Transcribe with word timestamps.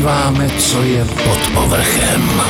odkrýváme, 0.00 0.50
co 0.58 0.82
je 0.82 1.04
pod 1.04 1.38
povrchem. 1.54 2.42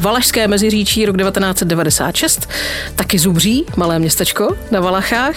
Valašské 0.00 0.48
meziříčí 0.48 1.06
rok 1.06 1.16
1996, 1.16 2.48
taky 2.96 3.18
Zubří, 3.18 3.66
malé 3.76 3.98
městečko 3.98 4.56
na 4.70 4.80
Valachách, 4.80 5.34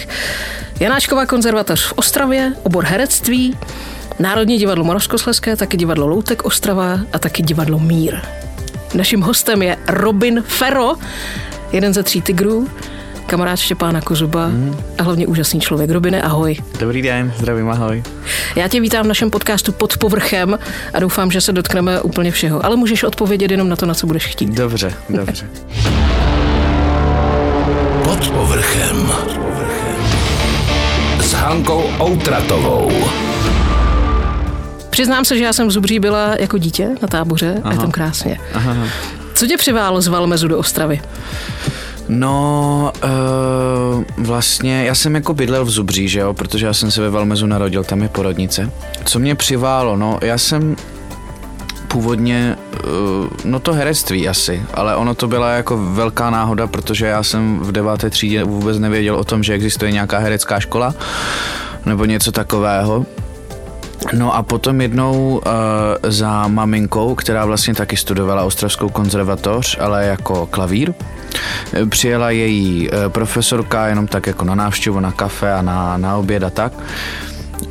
Janáčková 0.79 1.25
konzervatoř 1.25 1.85
v 1.85 1.93
Ostravě, 1.95 2.53
obor 2.63 2.85
herectví, 2.85 3.57
Národní 4.19 4.57
divadlo 4.57 4.83
Moravskoslezské, 4.83 5.55
taky 5.55 5.77
divadlo 5.77 6.07
Loutek 6.07 6.45
Ostrava 6.45 6.99
a 7.13 7.19
taky 7.19 7.43
divadlo 7.43 7.79
Mír. 7.79 8.21
Naším 8.93 9.21
hostem 9.21 9.61
je 9.61 9.77
Robin 9.87 10.43
Ferro, 10.47 10.95
jeden 11.71 11.93
ze 11.93 12.03
tří 12.03 12.21
tigrů, 12.21 12.69
kamarád 13.25 13.59
Štěpána 13.59 14.01
Kozuba 14.01 14.47
mm. 14.47 14.77
a 14.97 15.03
hlavně 15.03 15.27
úžasný 15.27 15.59
člověk. 15.59 15.91
Robine, 15.91 16.21
ahoj. 16.21 16.57
Dobrý 16.79 17.01
den, 17.01 17.33
zdravím, 17.37 17.69
ahoj. 17.69 18.03
Já 18.55 18.67
tě 18.67 18.81
vítám 18.81 19.05
v 19.05 19.07
našem 19.07 19.29
podcastu 19.29 19.71
Pod 19.71 19.97
povrchem 19.97 20.59
a 20.93 20.99
doufám, 20.99 21.31
že 21.31 21.41
se 21.41 21.51
dotkneme 21.51 22.01
úplně 22.01 22.31
všeho, 22.31 22.65
ale 22.65 22.75
můžeš 22.75 23.03
odpovědět 23.03 23.51
jenom 23.51 23.69
na 23.69 23.75
to, 23.75 23.85
na 23.85 23.93
co 23.93 24.07
budeš 24.07 24.25
chtít. 24.25 24.49
Dobře, 24.49 24.93
dobře. 25.09 25.47
Pod 28.03 28.29
povrchem. 28.29 29.11
S 31.19 31.33
Hankou 31.33 31.83
Outratovou. 31.99 32.91
Přiznám 34.89 35.25
se, 35.25 35.37
že 35.37 35.43
já 35.43 35.53
jsem 35.53 35.67
v 35.67 35.71
Zubří 35.71 35.99
byla 35.99 36.35
jako 36.39 36.57
dítě 36.57 36.89
na 37.01 37.07
táboře 37.07 37.55
Aha. 37.63 37.69
a 37.69 37.73
je 37.73 37.79
tam 37.79 37.91
krásně. 37.91 38.39
Aha. 38.53 38.87
Co 39.33 39.47
tě 39.47 39.57
přiválo 39.57 40.01
z 40.01 40.07
Valmezu 40.07 40.47
do 40.47 40.57
Ostravy? 40.57 41.01
No, 42.09 42.91
uh, 43.03 44.03
vlastně 44.17 44.85
já 44.85 44.95
jsem 44.95 45.15
jako 45.15 45.33
bydlel 45.33 45.65
v 45.65 45.69
Zubří, 45.69 46.07
že 46.07 46.19
jo, 46.19 46.33
protože 46.33 46.65
já 46.65 46.73
jsem 46.73 46.91
se 46.91 47.01
ve 47.01 47.09
Valmezu 47.09 47.45
narodil, 47.45 47.83
tam 47.83 48.01
je 48.01 48.09
porodnice. 48.09 48.71
Co 49.05 49.19
mě 49.19 49.35
přiválo, 49.35 49.95
no, 49.95 50.19
já 50.21 50.37
jsem 50.37 50.75
původně, 51.87 52.57
uh, 52.83 53.27
no 53.45 53.59
to 53.59 53.73
herectví 53.73 54.29
asi, 54.29 54.63
ale 54.73 54.95
ono 54.95 55.15
to 55.15 55.27
byla 55.27 55.51
jako 55.51 55.77
velká 55.77 56.29
náhoda, 56.29 56.67
protože 56.67 57.05
já 57.05 57.23
jsem 57.23 57.59
v 57.59 57.71
deváté 57.71 58.09
třídě 58.09 58.43
vůbec 58.43 58.79
nevěděl 58.79 59.15
o 59.15 59.23
tom, 59.23 59.43
že 59.43 59.53
existuje 59.53 59.91
nějaká 59.91 60.17
herecká 60.17 60.59
škola 60.59 60.95
nebo 61.85 62.05
něco 62.05 62.31
takového. 62.31 63.05
No 64.13 64.35
a 64.35 64.43
potom 64.43 64.81
jednou 64.81 65.41
uh, 65.45 65.51
za 66.03 66.47
maminkou, 66.47 67.15
která 67.15 67.45
vlastně 67.45 67.75
taky 67.75 67.97
studovala 67.97 68.43
Ostravskou 68.43 68.89
konzervatoř, 68.89 69.77
ale 69.79 70.05
jako 70.05 70.45
klavír, 70.45 70.93
přijela 71.89 72.29
její 72.29 72.89
uh, 72.89 72.95
profesorka 73.07 73.87
jenom 73.87 74.07
tak 74.07 74.27
jako 74.27 74.45
na 74.45 74.55
návštěvu, 74.55 74.99
na 74.99 75.11
kafe 75.11 75.53
a 75.53 75.61
na, 75.61 75.97
na 75.97 76.17
oběd 76.17 76.43
a 76.43 76.49
tak. 76.49 76.73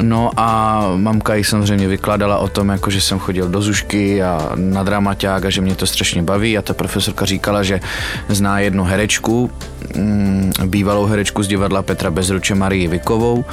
No 0.02 0.30
a 0.36 0.80
mamka 0.96 1.34
jí 1.34 1.44
samozřejmě 1.44 1.88
vykládala 1.88 2.38
o 2.38 2.48
tom, 2.48 2.68
jako 2.68 2.90
že 2.90 3.00
jsem 3.00 3.18
chodil 3.18 3.48
do 3.48 3.62
Zušky 3.62 4.22
a 4.22 4.52
na 4.56 4.82
dramaťák 4.82 5.44
a 5.44 5.50
že 5.50 5.60
mě 5.60 5.74
to 5.74 5.86
strašně 5.86 6.22
baví 6.22 6.58
a 6.58 6.62
ta 6.62 6.74
profesorka 6.74 7.24
říkala, 7.24 7.62
že 7.62 7.80
zná 8.28 8.58
jednu 8.58 8.84
herečku, 8.84 9.50
mm, 9.96 10.52
bývalou 10.66 11.06
herečku 11.06 11.42
z 11.42 11.48
divadla 11.48 11.82
Petra 11.82 12.10
Bezruče 12.10 12.54
Marii 12.54 12.88
Vikovou, 12.88 13.44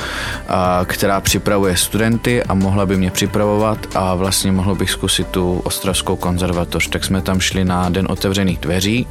a, 0.47 0.81
která 0.85 1.21
připravuje 1.21 1.77
studenty 1.77 2.43
a 2.43 2.53
mohla 2.53 2.85
by 2.85 2.97
mě 2.97 3.11
připravovat 3.11 3.77
a 3.95 4.15
vlastně 4.15 4.51
mohlo 4.51 4.75
bych 4.75 4.89
zkusit 4.89 5.27
tu 5.27 5.61
ostravskou 5.63 6.15
konzervatoř. 6.15 6.87
Tak 6.87 7.05
jsme 7.05 7.21
tam 7.21 7.39
šli 7.39 7.65
na 7.65 7.89
den 7.89 8.07
otevřených 8.09 8.59
dveří 8.59 9.07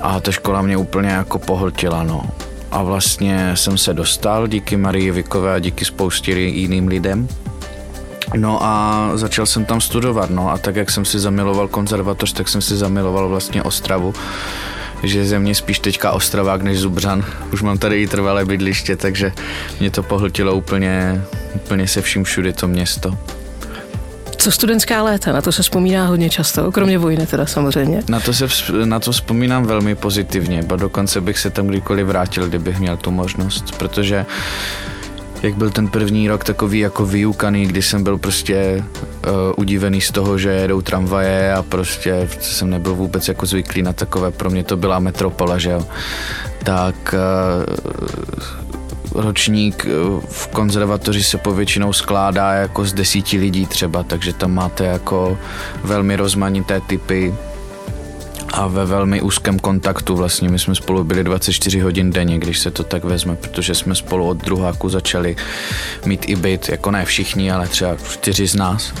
a 0.00 0.20
ta 0.20 0.32
škola 0.32 0.62
mě 0.62 0.76
úplně 0.76 1.08
jako 1.08 1.38
pohltila, 1.38 2.02
no 2.02 2.22
a 2.74 2.82
vlastně 2.82 3.50
jsem 3.54 3.78
se 3.78 3.94
dostal 3.94 4.46
díky 4.46 4.76
Marii 4.76 5.10
Vikové 5.10 5.54
a 5.54 5.58
díky 5.58 5.84
spoustě 5.84 6.32
jiným 6.32 6.88
lidem. 6.88 7.28
No 8.36 8.58
a 8.62 9.10
začal 9.14 9.46
jsem 9.46 9.64
tam 9.64 9.80
studovat, 9.80 10.30
no 10.30 10.50
a 10.50 10.58
tak 10.58 10.76
jak 10.76 10.90
jsem 10.90 11.04
si 11.04 11.18
zamiloval 11.18 11.68
konzervatoř, 11.68 12.32
tak 12.32 12.48
jsem 12.48 12.62
si 12.62 12.76
zamiloval 12.76 13.28
vlastně 13.28 13.62
Ostravu 13.62 14.14
že 15.02 15.24
ze 15.24 15.38
mě 15.38 15.54
spíš 15.54 15.78
teďka 15.78 16.12
Ostravák 16.12 16.62
než 16.62 16.78
Zubřan. 16.78 17.24
Už 17.52 17.62
mám 17.62 17.78
tady 17.78 18.02
i 18.02 18.06
trvalé 18.06 18.44
bydliště, 18.44 18.96
takže 18.96 19.32
mě 19.80 19.90
to 19.90 20.02
pohltilo 20.02 20.54
úplně, 20.54 21.22
úplně 21.54 21.88
se 21.88 22.02
vším 22.02 22.24
všude 22.24 22.52
to 22.52 22.68
město. 22.68 23.18
Co 24.44 24.50
studentská 24.50 25.02
léta? 25.02 25.32
Na 25.32 25.42
to 25.42 25.52
se 25.52 25.62
vzpomíná 25.62 26.06
hodně 26.06 26.30
často, 26.30 26.72
kromě 26.72 26.98
vojny 26.98 27.26
teda 27.26 27.46
samozřejmě. 27.46 28.02
Na 28.08 28.20
to 28.20 28.32
se 28.32 28.46
na 28.84 29.00
to 29.00 29.12
vzpomínám 29.12 29.64
velmi 29.64 29.94
pozitivně, 29.94 30.62
ba 30.62 30.76
dokonce 30.76 31.20
bych 31.20 31.38
se 31.38 31.50
tam 31.50 31.66
kdykoliv 31.66 32.06
vrátil, 32.06 32.48
kdybych 32.48 32.80
měl 32.80 32.96
tu 32.96 33.10
možnost, 33.10 33.74
protože 33.78 34.26
jak 35.42 35.54
byl 35.54 35.70
ten 35.70 35.88
první 35.88 36.28
rok 36.28 36.44
takový 36.44 36.78
jako 36.78 37.06
vyukaný, 37.06 37.66
kdy 37.66 37.82
jsem 37.82 38.04
byl 38.04 38.18
prostě 38.18 38.84
uh, 39.26 39.32
udivený 39.56 40.00
z 40.00 40.10
toho, 40.10 40.38
že 40.38 40.50
jedou 40.50 40.80
tramvaje 40.80 41.54
a 41.54 41.62
prostě 41.62 42.28
jsem 42.40 42.70
nebyl 42.70 42.94
vůbec 42.94 43.28
jako 43.28 43.46
zvyklý 43.46 43.82
na 43.82 43.92
takové, 43.92 44.30
pro 44.30 44.50
mě 44.50 44.64
to 44.64 44.76
byla 44.76 44.98
metropola, 44.98 45.58
že 45.58 45.70
jo. 45.70 45.86
Tak 46.64 47.14
uh, 47.14 48.73
ročník 49.14 49.86
eh, 49.86 49.90
v 50.28 50.46
konzervatoři 50.46 51.22
se 51.22 51.38
povětšinou 51.38 51.92
skládá 51.92 52.52
jako 52.52 52.84
z 52.84 52.92
desíti 52.92 53.38
lidí 53.38 53.66
třeba, 53.66 54.02
takže 54.02 54.32
tam 54.32 54.54
máte 54.54 54.84
jako 54.84 55.38
velmi 55.84 56.16
rozmanité 56.16 56.80
typy 56.80 57.34
a 58.52 58.66
ve 58.66 58.86
velmi 58.86 59.20
úzkém 59.20 59.58
kontaktu 59.58 60.16
vlastně. 60.16 60.48
My 60.48 60.58
jsme 60.58 60.74
spolu 60.74 61.04
byli 61.04 61.24
24 61.24 61.80
hodin 61.80 62.10
denně, 62.10 62.38
když 62.38 62.58
se 62.58 62.70
to 62.70 62.84
tak 62.84 63.04
vezme, 63.04 63.36
protože 63.36 63.74
jsme 63.74 63.94
spolu 63.94 64.28
od 64.28 64.36
druháku 64.36 64.88
začali 64.88 65.36
mít 66.06 66.28
i 66.28 66.36
byt, 66.36 66.68
jako 66.68 66.90
ne 66.90 67.04
všichni, 67.04 67.52
ale 67.52 67.68
třeba 67.68 67.96
čtyři 68.10 68.46
z 68.46 68.54
nás. 68.54 68.94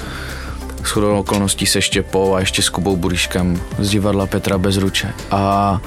S 0.84 0.90
chodou 0.90 1.18
okolností 1.18 1.66
se 1.66 1.82
Štěpou 1.82 2.34
a 2.34 2.40
ještě 2.40 2.62
s 2.62 2.68
Kubou 2.68 2.96
Buríškem 2.96 3.60
z 3.78 3.90
divadla 3.90 4.26
Petra 4.26 4.58
Bezruče. 4.58 5.12
A 5.30 5.80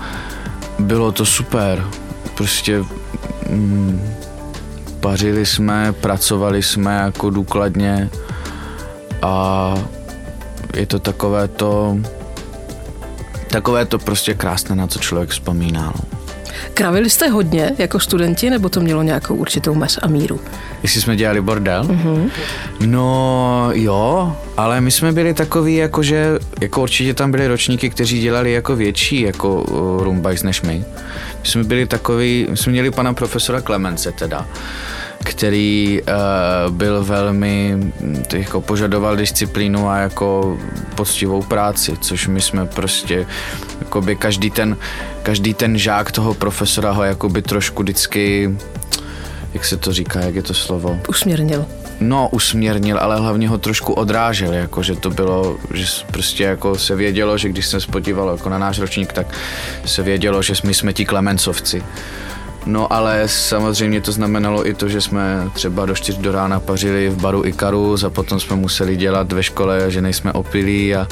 bylo 0.79 1.11
to 1.11 1.25
super. 1.25 1.87
Prostě 2.37 2.83
mm, 3.49 4.15
pařili 4.99 5.45
jsme, 5.45 5.93
pracovali 5.93 6.63
jsme 6.63 6.95
jako 6.95 7.29
důkladně 7.29 8.09
a 9.21 9.73
je 10.75 10.85
to 10.85 10.99
takové 10.99 11.47
to, 11.47 11.97
takové 13.47 13.85
to 13.85 13.99
prostě 13.99 14.33
krásné, 14.33 14.75
na 14.75 14.87
co 14.87 14.99
člověk 14.99 15.29
vzpomíná. 15.29 15.93
No. 15.95 16.16
Kravili 16.73 17.09
jste 17.09 17.27
hodně 17.27 17.71
jako 17.77 17.99
studenti, 17.99 18.49
nebo 18.49 18.69
to 18.69 18.79
mělo 18.79 19.03
nějakou 19.03 19.35
určitou 19.35 19.75
mes 19.75 19.99
a 20.01 20.07
míru? 20.07 20.39
Jestli 20.83 21.01
jsme 21.01 21.15
dělali 21.15 21.41
bordel? 21.41 21.83
Mm-hmm. 21.83 22.29
No 22.85 23.69
jo, 23.73 24.35
ale 24.57 24.81
my 24.81 24.91
jsme 24.91 25.11
byli 25.11 25.33
takový, 25.33 25.75
jako 25.75 26.03
že 26.03 26.39
jako 26.61 26.81
určitě 26.81 27.13
tam 27.13 27.31
byli 27.31 27.47
ročníky, 27.47 27.89
kteří 27.89 28.21
dělali 28.21 28.51
jako 28.51 28.75
větší 28.75 29.21
jako 29.21 29.65
rumbajs 29.99 30.43
než 30.43 30.61
my. 30.61 30.85
My 31.41 31.49
jsme 31.49 31.63
byli 31.63 31.85
takový, 31.85 32.47
my 32.49 32.57
jsme 32.57 32.71
měli 32.71 32.91
pana 32.91 33.13
profesora 33.13 33.61
Klemence 33.61 34.11
teda, 34.11 34.45
který 35.27 36.01
uh, 36.01 36.73
byl 36.73 37.03
velmi, 37.03 37.75
hm, 37.77 38.23
jako 38.33 38.61
požadoval 38.61 39.15
disciplínu 39.15 39.89
a 39.89 39.97
jako 39.97 40.57
poctivou 40.95 41.41
práci, 41.41 41.97
což 42.01 42.27
my 42.27 42.41
jsme 42.41 42.65
prostě, 42.65 43.25
jakoby 43.79 44.15
každý 44.15 44.51
ten, 44.51 44.77
každý 45.23 45.53
ten 45.53 45.77
žák 45.77 46.11
toho 46.11 46.33
profesora 46.33 46.91
ho 46.91 47.03
jakoby 47.03 47.41
trošku 47.41 47.83
vždycky, 47.83 48.55
jak 49.53 49.65
se 49.65 49.77
to 49.77 49.93
říká, 49.93 50.19
jak 50.19 50.35
je 50.35 50.43
to 50.43 50.53
slovo? 50.53 50.99
Usměrnil. 51.09 51.65
No, 51.99 52.29
usměrnil, 52.31 52.99
ale 52.99 53.19
hlavně 53.19 53.49
ho 53.49 53.57
trošku 53.57 53.93
odrážel, 53.93 54.53
jako 54.53 54.83
že 54.83 54.95
to 54.95 55.09
bylo, 55.09 55.57
že 55.73 55.85
prostě 56.11 56.43
jako 56.43 56.77
se 56.77 56.95
vědělo, 56.95 57.37
že 57.37 57.49
když 57.49 57.67
se 57.67 57.81
spodívalo 57.81 58.31
jako 58.31 58.49
na 58.49 58.57
náš 58.57 58.79
ročník, 58.79 59.13
tak 59.13 59.27
se 59.85 60.03
vědělo, 60.03 60.41
že 60.41 60.53
my 60.63 60.73
jsme 60.73 60.93
ti 60.93 61.05
klemencovci. 61.05 61.83
No 62.67 62.93
ale 62.93 63.23
samozřejmě 63.27 64.01
to 64.01 64.11
znamenalo 64.11 64.67
i 64.67 64.73
to, 64.73 64.89
že 64.89 65.01
jsme 65.01 65.49
třeba 65.53 65.85
do 65.85 65.95
4 65.95 66.21
do 66.21 66.31
rána 66.31 66.59
pařili 66.59 67.09
v 67.09 67.21
baru 67.21 67.45
Ikarus 67.45 68.03
a 68.03 68.09
potom 68.09 68.39
jsme 68.39 68.55
museli 68.55 68.97
dělat 68.97 69.31
ve 69.31 69.43
škole, 69.43 69.91
že 69.91 70.01
nejsme 70.01 70.33
opilí 70.33 70.95
a, 70.95 71.07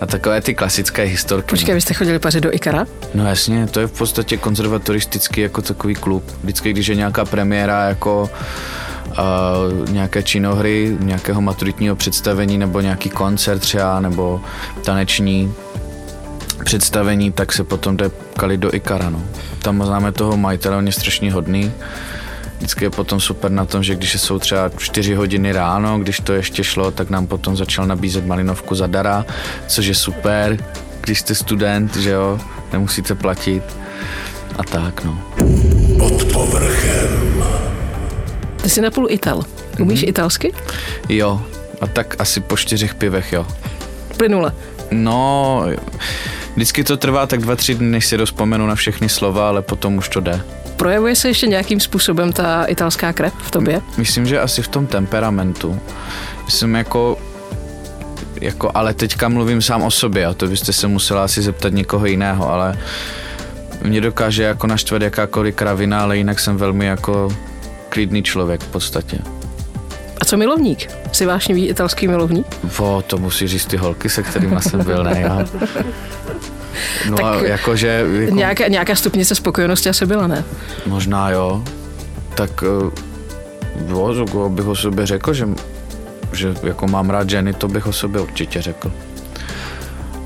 a 0.00 0.06
takové 0.06 0.40
ty 0.40 0.54
klasické 0.54 1.02
historky. 1.02 1.50
Počkej, 1.50 1.74
vy 1.74 1.80
jste 1.80 1.94
chodili 1.94 2.18
pařit 2.18 2.40
do 2.40 2.54
Ikara? 2.54 2.86
No 3.14 3.26
jasně, 3.26 3.66
to 3.66 3.80
je 3.80 3.86
v 3.86 3.92
podstatě 3.92 4.36
konzervatoristický 4.36 5.40
jako 5.40 5.62
takový 5.62 5.94
klub. 5.94 6.24
Vždycky, 6.42 6.72
když 6.72 6.86
je 6.86 6.94
nějaká 6.94 7.24
premiéra 7.24 7.88
jako 7.88 8.30
uh, 9.08 9.90
nějaké 9.90 10.22
činohry, 10.22 10.96
nějakého 11.00 11.40
maturitního 11.40 11.96
představení 11.96 12.58
nebo 12.58 12.80
nějaký 12.80 13.10
koncert 13.10 13.58
třeba, 13.58 14.00
nebo 14.00 14.40
taneční 14.84 15.54
představení, 16.64 17.32
tak 17.32 17.52
se 17.52 17.64
potom 17.64 17.96
jde 17.96 18.10
kali 18.36 18.56
do 18.56 18.74
Ikara. 18.74 19.10
No. 19.10 19.22
Tam 19.62 19.84
známe 19.84 20.12
toho 20.12 20.36
majitele, 20.36 20.76
on 20.76 20.86
je 20.86 20.92
strašně 20.92 21.32
hodný. 21.32 21.72
Vždycky 22.56 22.84
je 22.84 22.90
potom 22.90 23.20
super 23.20 23.50
na 23.50 23.64
tom, 23.64 23.82
že 23.82 23.94
když 23.94 24.20
jsou 24.20 24.38
třeba 24.38 24.70
4 24.78 25.14
hodiny 25.14 25.52
ráno, 25.52 25.98
když 25.98 26.20
to 26.20 26.32
ještě 26.32 26.64
šlo, 26.64 26.90
tak 26.90 27.10
nám 27.10 27.26
potom 27.26 27.56
začal 27.56 27.86
nabízet 27.86 28.26
malinovku 28.26 28.74
zadara, 28.74 29.26
což 29.66 29.86
je 29.86 29.94
super, 29.94 30.58
když 31.00 31.20
jste 31.20 31.34
student, 31.34 31.96
že 31.96 32.10
jo, 32.10 32.40
nemusíte 32.72 33.14
platit 33.14 33.62
a 34.58 34.62
tak, 34.62 35.04
no. 35.04 35.22
Pod 35.98 36.32
povrchem. 36.32 37.44
Ty 38.62 38.70
jsi 38.70 38.80
napůl 38.80 39.06
Ital. 39.10 39.42
Umíš 39.78 40.02
italsky? 40.02 40.52
Jo, 41.08 41.42
a 41.80 41.86
tak 41.86 42.16
asi 42.18 42.40
po 42.40 42.56
čtyřech 42.56 42.94
pivech, 42.94 43.32
jo. 43.32 43.46
Plynule. 44.16 44.52
No, 44.90 45.64
vždycky 46.54 46.84
to 46.84 46.96
trvá 46.96 47.26
tak 47.26 47.40
dva, 47.40 47.56
tři 47.56 47.74
dny, 47.74 47.86
než 47.86 48.06
si 48.06 48.16
rozpomenu 48.16 48.66
na 48.66 48.74
všechny 48.74 49.08
slova, 49.08 49.48
ale 49.48 49.62
potom 49.62 49.96
už 49.96 50.08
to 50.08 50.20
jde. 50.20 50.40
Projevuje 50.76 51.16
se 51.16 51.28
ještě 51.28 51.46
nějakým 51.46 51.80
způsobem 51.80 52.32
ta 52.32 52.64
italská 52.64 53.12
krev 53.12 53.32
v 53.42 53.50
tobě? 53.50 53.80
Myslím, 53.96 54.26
že 54.26 54.40
asi 54.40 54.62
v 54.62 54.68
tom 54.68 54.86
temperamentu. 54.86 55.80
Jsem 56.48 56.74
jako 56.74 57.18
jako, 58.40 58.70
ale 58.74 58.94
teďka 58.94 59.28
mluvím 59.28 59.62
sám 59.62 59.82
o 59.82 59.90
sobě 59.90 60.26
a 60.26 60.34
to 60.34 60.46
byste 60.46 60.72
se 60.72 60.88
musela 60.88 61.24
asi 61.24 61.42
zeptat 61.42 61.72
někoho 61.72 62.06
jiného, 62.06 62.52
ale 62.52 62.78
mě 63.82 64.00
dokáže 64.00 64.42
jako 64.42 64.66
naštvat 64.66 65.02
jakákoliv 65.02 65.54
kravina, 65.54 66.02
ale 66.02 66.16
jinak 66.16 66.40
jsem 66.40 66.56
velmi 66.56 66.86
jako 66.86 67.36
klidný 67.88 68.22
člověk 68.22 68.60
v 68.60 68.66
podstatě. 68.66 69.18
A 70.20 70.24
co 70.24 70.36
milovník? 70.36 70.90
Jsi 71.12 71.26
vášnivý 71.26 71.68
italský 71.68 72.08
milovník? 72.08 72.46
O, 72.78 73.02
to 73.06 73.18
musí 73.18 73.48
říct 73.48 73.66
ty 73.66 73.76
holky, 73.76 74.08
se 74.08 74.22
kterými 74.22 74.56
jsem 74.60 74.84
byl, 74.84 75.04
ne 75.04 75.20
já. 75.20 75.44
No 77.10 77.16
tak 77.16 77.24
a 77.26 77.46
jakože... 77.46 78.06
Jako, 78.20 78.34
nějaká, 78.34 78.68
nějaká 78.68 78.94
stupnice 78.94 79.34
spokojenosti 79.34 79.88
asi 79.88 80.06
byla, 80.06 80.26
ne? 80.26 80.44
Možná 80.86 81.30
jo. 81.30 81.64
Tak 82.34 82.64
jo, 83.86 84.14
jako 84.18 84.48
bych 84.48 84.66
o 84.66 84.76
sobě 84.76 85.06
řekl, 85.06 85.34
že, 85.34 85.48
že 86.32 86.54
jako 86.62 86.86
mám 86.86 87.10
rád 87.10 87.30
ženy, 87.30 87.52
to 87.52 87.68
bych 87.68 87.86
o 87.86 87.92
sobě 87.92 88.20
určitě 88.20 88.62
řekl. 88.62 88.92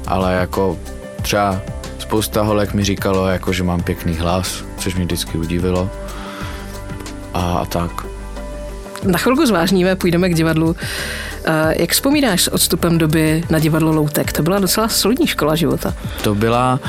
Ale 0.06 0.34
jako 0.34 0.78
třeba 1.22 1.60
spousta 1.98 2.42
holek 2.42 2.74
mi 2.74 2.84
říkalo, 2.84 3.28
jako, 3.28 3.52
že 3.52 3.62
mám 3.62 3.82
pěkný 3.82 4.14
hlas, 4.14 4.64
což 4.78 4.94
mě 4.94 5.04
vždycky 5.04 5.38
udivilo. 5.38 5.90
A, 7.34 7.40
a 7.52 7.64
tak. 7.64 8.06
Na 9.04 9.18
chvilku 9.18 9.46
zvážníme, 9.46 9.96
půjdeme 9.96 10.28
k 10.28 10.34
divadlu. 10.34 10.76
Jak 11.78 11.90
vzpomínáš 11.90 12.42
s 12.42 12.48
odstupem 12.48 12.98
doby 12.98 13.44
na 13.50 13.58
divadlo 13.58 13.92
Loutek? 13.92 14.32
To 14.32 14.42
byla 14.42 14.58
docela 14.58 14.88
solidní 14.88 15.26
škola 15.26 15.54
života. 15.54 15.94
To 16.22 16.34
byla, 16.34 16.80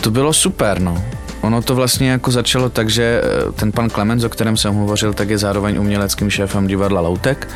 to 0.00 0.10
bylo 0.10 0.32
super, 0.32 0.80
no. 0.80 1.04
Ono 1.40 1.62
to 1.62 1.74
vlastně 1.74 2.10
jako 2.10 2.30
začalo 2.30 2.68
tak, 2.68 2.90
že 2.90 3.22
eh, 3.24 3.52
ten 3.52 3.72
pan 3.72 3.90
Klemens, 3.90 4.24
o 4.24 4.28
kterém 4.28 4.56
jsem 4.56 4.74
hovořil, 4.74 5.12
tak 5.14 5.30
je 5.30 5.38
zároveň 5.38 5.78
uměleckým 5.78 6.30
šéfem 6.30 6.66
divadla 6.66 7.00
Loutek. 7.00 7.48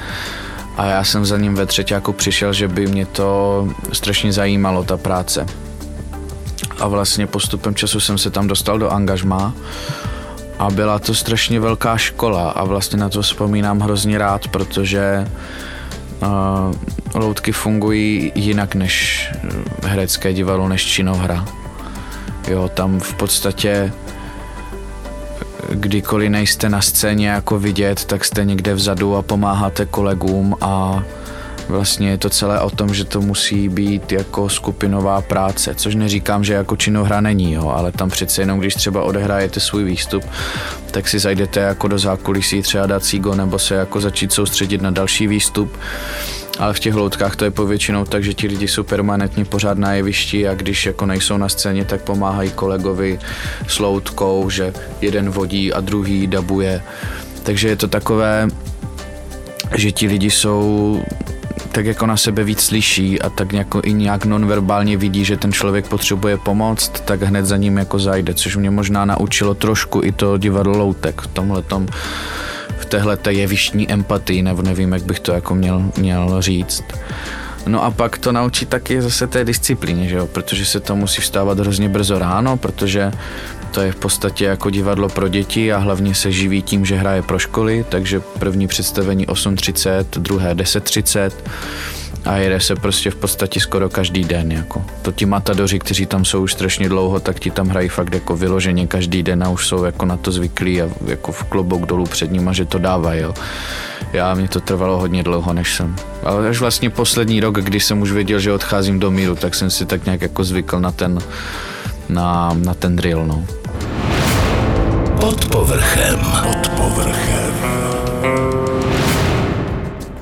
A 0.77 0.87
já 0.87 1.05
jsem 1.05 1.27
za 1.27 1.39
ním 1.39 1.55
ve 1.55 1.67
jako 1.91 2.13
přišel, 2.13 2.53
že 2.53 2.69
by 2.69 2.87
mě 2.87 3.07
to 3.07 3.69
strašně 3.93 4.33
zajímalo, 4.33 4.85
ta 4.85 4.97
práce. 4.97 5.47
A 6.79 6.89
vlastně 6.89 7.27
postupem 7.27 7.75
času 7.75 8.01
jsem 8.01 8.19
se 8.19 8.31
tam 8.31 8.47
dostal 8.47 8.79
do 8.79 8.91
angažmá 8.91 9.55
a 10.59 10.71
byla 10.71 10.99
to 10.99 11.15
strašně 11.15 11.61
velká 11.61 11.97
škola 11.97 12.51
a 12.51 12.65
vlastně 12.65 12.99
na 12.99 13.09
to 13.09 13.23
vzpomínám 13.23 13.81
hrozně 13.81 14.19
rád, 14.19 14.49
protože 14.49 15.27
uh, 16.23 16.75
loutky 17.15 17.53
fungují 17.53 18.33
jinak 18.35 18.75
než 18.75 19.29
herecké 19.85 20.33
divadlo, 20.33 20.69
než 20.69 20.85
činohra. 20.85 21.45
Jo, 22.49 22.69
tam 22.75 23.01
v 23.01 23.15
podstatě 23.15 23.93
kdykoliv 25.73 26.31
nejste 26.31 26.69
na 26.69 26.81
scéně 26.81 27.29
jako 27.29 27.59
vidět, 27.59 28.05
tak 28.05 28.25
jste 28.25 28.45
někde 28.45 28.75
vzadu 28.75 29.17
a 29.17 29.23
pomáháte 29.23 29.87
kolegům 29.87 30.57
a 30.61 31.03
vlastně 31.69 32.11
je 32.11 32.19
to 32.19 32.31
celé 32.31 32.61
o 32.61 32.71
tom, 32.71 32.95
že 32.95 33.05
to 33.05 33.21
musí 33.21 33.69
být 33.69 34.13
jako 34.13 34.49
skupinová 34.49 35.21
práce, 35.21 35.75
což 35.75 35.95
neříkám, 35.95 36.45
že 36.45 36.55
jako 36.55 36.77
činohra 36.77 37.21
není, 37.21 37.53
jo, 37.53 37.69
ale 37.69 37.93
tam 37.93 38.11
přece 38.11 38.43
jenom, 38.43 38.59
když 38.59 38.75
třeba 38.75 39.03
odehrajete 39.03 39.61
svůj 39.61 39.85
výstup, 39.85 40.25
tak 40.91 41.09
si 41.09 41.19
zajdete 41.19 41.61
jako 41.61 41.89
do 41.89 41.99
zákulisí 41.99 42.63
třeba 42.63 42.87
dát 42.87 43.05
sígo 43.05 43.35
nebo 43.35 43.59
se 43.59 43.75
jako 43.75 44.01
začít 44.01 44.33
soustředit 44.33 44.83
na 44.83 44.91
další 44.91 45.27
výstup 45.27 45.77
ale 46.59 46.75
v 46.75 46.81
těch 46.81 46.95
loutkách 46.95 47.37
to 47.37 47.45
je 47.45 47.51
povětšinou 47.51 48.05
tak, 48.05 48.25
že 48.25 48.35
ti 48.35 48.47
lidi 48.47 48.69
jsou 48.69 48.83
permanentně 48.83 49.45
pořád 49.45 49.79
na 49.79 49.93
jevišti 49.93 50.49
a 50.49 50.55
když 50.55 50.87
jako 50.87 51.07
nejsou 51.07 51.37
na 51.37 51.49
scéně, 51.49 51.85
tak 51.85 52.01
pomáhají 52.01 52.51
kolegovi 52.51 53.19
s 53.69 53.79
loutkou, 53.79 54.51
že 54.51 54.73
jeden 55.01 55.31
vodí 55.31 55.73
a 55.73 55.81
druhý 55.81 56.27
dabuje. 56.27 56.83
Takže 57.43 57.69
je 57.69 57.77
to 57.77 57.89
takové, 57.89 58.49
že 59.75 59.93
ti 59.93 60.07
lidi 60.07 60.31
jsou 60.31 61.03
tak 61.77 61.87
jako 61.87 62.07
na 62.07 62.17
sebe 62.17 62.45
víc 62.45 62.61
slyší 62.61 63.23
a 63.23 63.31
tak 63.31 63.53
jako 63.53 63.81
i 63.85 63.93
nějak 63.93 64.25
nonverbálně 64.25 64.97
vidí, 64.97 65.25
že 65.25 65.37
ten 65.37 65.53
člověk 65.53 65.89
potřebuje 65.89 66.37
pomoc, 66.37 66.89
tak 67.05 67.23
hned 67.23 67.47
za 67.47 67.57
ním 67.57 67.77
jako 67.79 67.99
zajde, 67.99 68.35
což 68.35 68.57
mě 68.57 68.71
možná 68.71 69.05
naučilo 69.05 69.55
trošku 69.55 70.01
i 70.05 70.13
to 70.13 70.39
divadlo 70.39 70.79
Loutek 70.79 71.21
v 71.21 71.27
tomhle 71.27 71.63
v 72.79 72.87
téhle 72.87 73.19
jevištní 73.29 73.93
empatii, 73.93 74.43
nebo 74.43 74.63
nevím, 74.63 74.93
jak 74.93 75.03
bych 75.03 75.21
to 75.21 75.33
jako 75.33 75.55
měl, 75.55 75.91
měl 75.97 76.43
říct. 76.43 76.85
No 77.67 77.85
a 77.85 77.91
pak 77.91 78.19
to 78.19 78.33
naučí 78.33 78.67
taky 78.67 79.03
zase 79.03 79.27
té 79.27 79.45
disciplíně, 79.45 80.09
že 80.09 80.17
jo? 80.17 80.27
protože 80.27 80.65
se 80.65 80.81
to 80.81 80.97
musí 80.97 81.21
vstávat 81.21 81.59
hrozně 81.59 81.89
brzo 81.89 82.19
ráno, 82.19 82.57
protože 82.57 83.13
to 83.71 83.81
je 83.81 83.93
v 83.93 83.97
podstatě 83.97 84.45
jako 84.45 84.71
divadlo 84.71 85.09
pro 85.09 85.29
děti 85.29 85.73
a 85.73 85.79
hlavně 85.79 86.15
se 86.15 86.33
živí 86.33 86.63
tím, 86.63 86.85
že 86.85 86.97
hraje 86.97 87.23
pro 87.23 87.39
školy, 87.39 87.85
takže 87.89 88.21
první 88.21 88.67
představení 88.67 89.27
8.30, 89.27 90.05
druhé 90.21 90.55
10.30 90.55 91.31
a 92.27 92.37
jede 92.37 92.61
se 92.61 92.77
prostě 92.77 93.11
v 93.11 93.17
podstatě 93.17 93.61
skoro 93.61 93.89
každý 93.89 94.25
den. 94.25 94.53
Jako. 94.53 94.85
To 95.03 95.13
ti 95.13 95.27
matadoři, 95.27 95.79
kteří 95.79 96.07
tam 96.07 96.25
jsou 96.25 96.43
už 96.43 96.53
strašně 96.53 96.89
dlouho, 96.89 97.21
tak 97.21 97.41
ti 97.41 97.51
tam 97.51 97.69
hrají 97.69 97.89
fakt 97.89 98.15
jako 98.15 98.37
vyloženě 98.37 98.87
každý 98.87 99.23
den 99.23 99.45
a 99.45 99.49
už 99.49 99.67
jsou 99.67 99.85
jako 99.85 100.07
na 100.07 100.17
to 100.17 100.33
zvyklí 100.33 100.83
a 100.83 100.89
jako 101.07 101.33
v 101.33 101.45
klobouk 101.45 101.87
dolů 101.87 102.05
před 102.05 102.33
nima, 102.33 102.53
že 102.53 102.65
to 102.65 102.79
dávají. 102.79 103.23
Já, 104.13 104.35
mě 104.35 104.49
to 104.49 104.61
trvalo 104.61 104.99
hodně 104.99 105.23
dlouho, 105.23 105.53
než 105.53 105.75
jsem. 105.75 105.97
Ale 106.23 106.49
až 106.49 106.61
vlastně 106.61 106.91
poslední 106.91 107.41
rok, 107.41 107.61
když 107.61 107.85
jsem 107.85 108.03
už 108.03 108.13
věděl, 108.13 108.41
že 108.41 108.53
odcházím 108.53 108.99
do 108.99 109.11
míru, 109.11 109.35
tak 109.37 109.55
jsem 109.55 109.71
si 109.71 109.87
tak 109.87 110.05
nějak 110.05 110.23
jako 110.23 110.45
zvykl 110.45 110.81
na 110.81 110.93
ten, 110.93 111.19
na, 112.09 112.57
na 112.65 112.75
ten 112.75 112.97
drill. 112.97 113.27
No. 113.27 113.45
Pod 115.21 115.45
povrchem. 115.45 116.19
Pod 116.43 116.69
povrchem. 116.69 117.53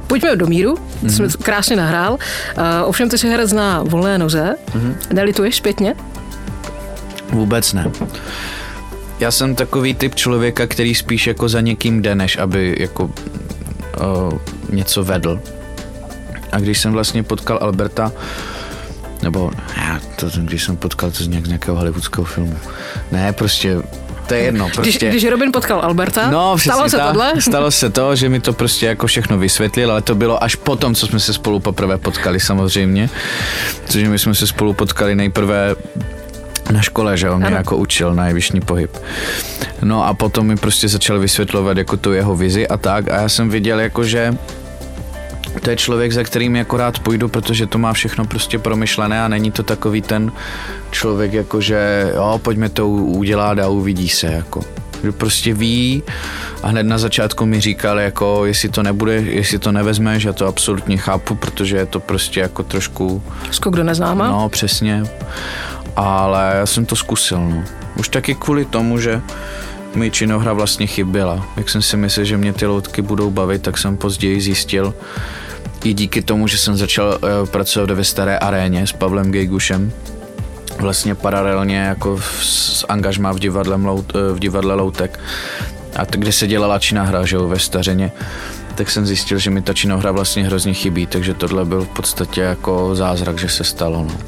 Pojďme 0.06 0.36
do 0.36 0.46
míru, 0.46 0.74
mm-hmm. 0.74 1.08
jsem 1.08 1.28
krásně 1.42 1.76
nahrál. 1.76 2.12
Uh, 2.12 2.18
ovšem 2.84 3.08
ty 3.08 3.18
si 3.18 3.28
herec 3.28 3.52
na 3.52 3.82
volné 3.82 4.18
noze. 4.18 4.54
Mm-hmm. 4.74 4.94
Nelituješ 5.12 5.56
zpětně? 5.56 5.94
Vůbec 7.30 7.72
ne. 7.72 7.90
Já 9.20 9.30
jsem 9.30 9.54
takový 9.54 9.94
typ 9.94 10.14
člověka, 10.14 10.66
který 10.66 10.94
spíš 10.94 11.26
jako 11.26 11.48
za 11.48 11.60
někým 11.60 12.02
jde, 12.02 12.14
než 12.14 12.38
aby 12.38 12.76
jako 12.78 13.04
uh, 13.04 13.10
něco 14.70 15.04
vedl. 15.04 15.40
A 16.52 16.58
když 16.58 16.80
jsem 16.80 16.92
vlastně 16.92 17.22
potkal 17.22 17.58
Alberta, 17.62 18.12
nebo 19.24 19.50
já 19.76 20.00
to, 20.16 20.26
když 20.36 20.64
jsem 20.64 20.76
potkal 20.76 21.10
to 21.10 21.24
z 21.24 21.28
nějakého 21.28 21.76
hollywoodského 21.76 22.24
filmu. 22.24 22.56
Ne, 23.12 23.32
prostě 23.32 23.76
to 24.26 24.34
je 24.34 24.40
jedno. 24.40 24.68
Prostě. 24.74 24.98
Když, 25.06 25.10
když 25.10 25.30
Robin 25.30 25.52
potkal 25.52 25.80
Alberta, 25.80 26.30
no, 26.30 26.58
stalo 26.58 26.88
se 26.88 26.96
ta, 26.96 27.06
tohle? 27.06 27.32
Stalo 27.40 27.70
se 27.70 27.90
to, 27.90 28.16
že 28.16 28.28
mi 28.28 28.40
to 28.40 28.52
prostě 28.52 28.86
jako 28.86 29.06
všechno 29.06 29.38
vysvětlil, 29.38 29.90
ale 29.90 30.02
to 30.02 30.14
bylo 30.14 30.44
až 30.44 30.54
potom, 30.54 30.94
co 30.94 31.06
jsme 31.06 31.20
se 31.20 31.32
spolu 31.32 31.60
poprvé 31.60 31.98
potkali 31.98 32.40
samozřejmě. 32.40 33.10
Protože 33.86 34.08
my 34.08 34.18
jsme 34.18 34.34
se 34.34 34.46
spolu 34.46 34.72
potkali 34.72 35.14
nejprve 35.14 35.76
na 36.70 36.80
škole, 36.80 37.16
že 37.16 37.30
on 37.30 37.38
mě 37.38 37.46
ano. 37.46 37.56
jako 37.56 37.76
učil 37.76 38.14
na 38.14 38.28
jevišní 38.28 38.60
pohyb. 38.60 38.96
No 39.82 40.06
a 40.06 40.14
potom 40.14 40.46
mi 40.46 40.56
prostě 40.56 40.88
začal 40.88 41.18
vysvětlovat 41.18 41.76
jako 41.76 41.96
tu 41.96 42.12
jeho 42.12 42.36
vizi 42.36 42.68
a 42.68 42.76
tak 42.76 43.10
a 43.10 43.20
já 43.20 43.28
jsem 43.28 43.50
viděl 43.50 43.80
jako, 43.80 44.04
že 44.04 44.34
to 45.64 45.70
je 45.70 45.76
člověk, 45.76 46.12
za 46.12 46.22
kterým 46.22 46.56
jako 46.56 46.76
rád 46.76 46.98
půjdu, 46.98 47.28
protože 47.28 47.66
to 47.66 47.78
má 47.78 47.92
všechno 47.92 48.24
prostě 48.24 48.58
promyšlené 48.58 49.22
a 49.22 49.28
není 49.28 49.50
to 49.50 49.62
takový 49.62 50.02
ten 50.02 50.32
člověk, 50.90 51.32
jako 51.32 51.60
že 51.60 52.10
jo, 52.14 52.40
pojďme 52.42 52.68
to 52.68 52.88
udělat 52.88 53.58
a 53.58 53.68
uvidí 53.68 54.08
se, 54.08 54.26
jako. 54.26 54.60
Že 55.02 55.12
prostě 55.12 55.54
ví 55.54 56.02
a 56.62 56.68
hned 56.68 56.82
na 56.82 56.98
začátku 56.98 57.46
mi 57.46 57.60
říkal, 57.60 57.98
jako 57.98 58.46
jestli 58.46 58.68
to 58.68 58.82
nebude, 58.82 59.14
jestli 59.14 59.58
to 59.58 59.72
nevezmeš, 59.72 60.24
já 60.24 60.32
to 60.32 60.46
absolutně 60.46 60.96
chápu, 60.96 61.34
protože 61.34 61.76
je 61.76 61.86
to 61.86 62.00
prostě 62.00 62.40
jako 62.40 62.62
trošku... 62.62 63.22
Skok 63.50 63.76
do 63.76 63.84
neznáma? 63.84 64.28
No, 64.28 64.48
přesně. 64.48 65.02
Ale 65.96 66.52
já 66.56 66.66
jsem 66.66 66.86
to 66.86 66.96
zkusil, 66.96 67.40
no. 67.40 67.64
Už 67.98 68.08
taky 68.08 68.34
kvůli 68.34 68.64
tomu, 68.64 68.98
že 68.98 69.22
mi 69.94 70.10
činohra 70.10 70.52
vlastně 70.52 70.86
chyběla. 70.86 71.46
Jak 71.56 71.70
jsem 71.70 71.82
si 71.82 71.96
myslel, 71.96 72.26
že 72.26 72.36
mě 72.36 72.52
ty 72.52 72.66
loutky 72.66 73.02
budou 73.02 73.30
bavit, 73.30 73.62
tak 73.62 73.78
jsem 73.78 73.96
později 73.96 74.40
zjistil, 74.40 74.94
i 75.84 75.92
díky 75.94 76.22
tomu, 76.22 76.48
že 76.48 76.58
jsem 76.58 76.76
začal 76.76 77.08
uh, 77.08 77.48
pracovat 77.48 77.90
ve 77.90 78.04
staré 78.04 78.38
aréně 78.38 78.86
s 78.86 78.92
Pavlem 78.92 79.32
Gejgušem, 79.32 79.92
vlastně 80.78 81.14
paralelně 81.14 81.76
jako 81.76 82.20
s 82.42 82.86
angažmá 82.88 83.32
v 83.32 83.38
divadle, 83.38 83.76
Lout, 83.76 84.12
v 84.32 84.38
divadle 84.38 84.74
Loutek, 84.74 85.20
a 85.96 86.06
t- 86.06 86.18
kde 86.18 86.32
se 86.32 86.46
dělala 86.46 86.78
činohra, 86.78 87.26
že 87.26 87.36
jo, 87.36 87.48
ve 87.48 87.58
stařeně, 87.58 88.12
tak 88.74 88.90
jsem 88.90 89.06
zjistil, 89.06 89.38
že 89.38 89.50
mi 89.50 89.62
ta 89.62 89.72
činohra 89.72 90.12
vlastně 90.12 90.44
hrozně 90.44 90.74
chybí, 90.74 91.06
takže 91.06 91.34
tohle 91.34 91.64
byl 91.64 91.80
v 91.84 91.88
podstatě 91.88 92.40
jako 92.40 92.94
zázrak, 92.94 93.38
že 93.38 93.48
se 93.48 93.64
stalo. 93.64 94.06
No. 94.08 94.18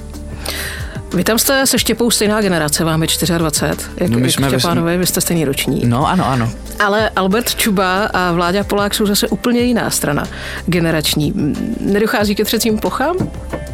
Vy 1.16 1.24
tam 1.24 1.38
jste 1.38 1.66
se 1.66 1.78
Štěpou 1.78 2.10
stejná 2.10 2.40
generace, 2.40 2.84
vám 2.84 3.02
je 3.02 3.08
24, 3.38 3.88
jak, 3.96 4.10
No, 4.10 4.18
my 4.18 4.26
jak 4.26 4.34
jsme 4.34 4.48
Štěpánovi, 4.48 4.98
vy 4.98 5.06
jste 5.06 5.20
stejný 5.20 5.44
roční. 5.44 5.82
No 5.84 6.08
ano, 6.08 6.26
ano. 6.26 6.50
Ale 6.78 7.10
Albert 7.16 7.54
Čuba 7.54 8.04
a 8.04 8.32
Vláďa 8.32 8.64
Polák 8.64 8.94
jsou 8.94 9.06
zase 9.06 9.28
úplně 9.28 9.60
jiná 9.60 9.90
strana 9.90 10.24
generační. 10.66 11.32
Nedochází 11.80 12.34
ke 12.34 12.44
třecím 12.44 12.78
pochám? 12.78 13.16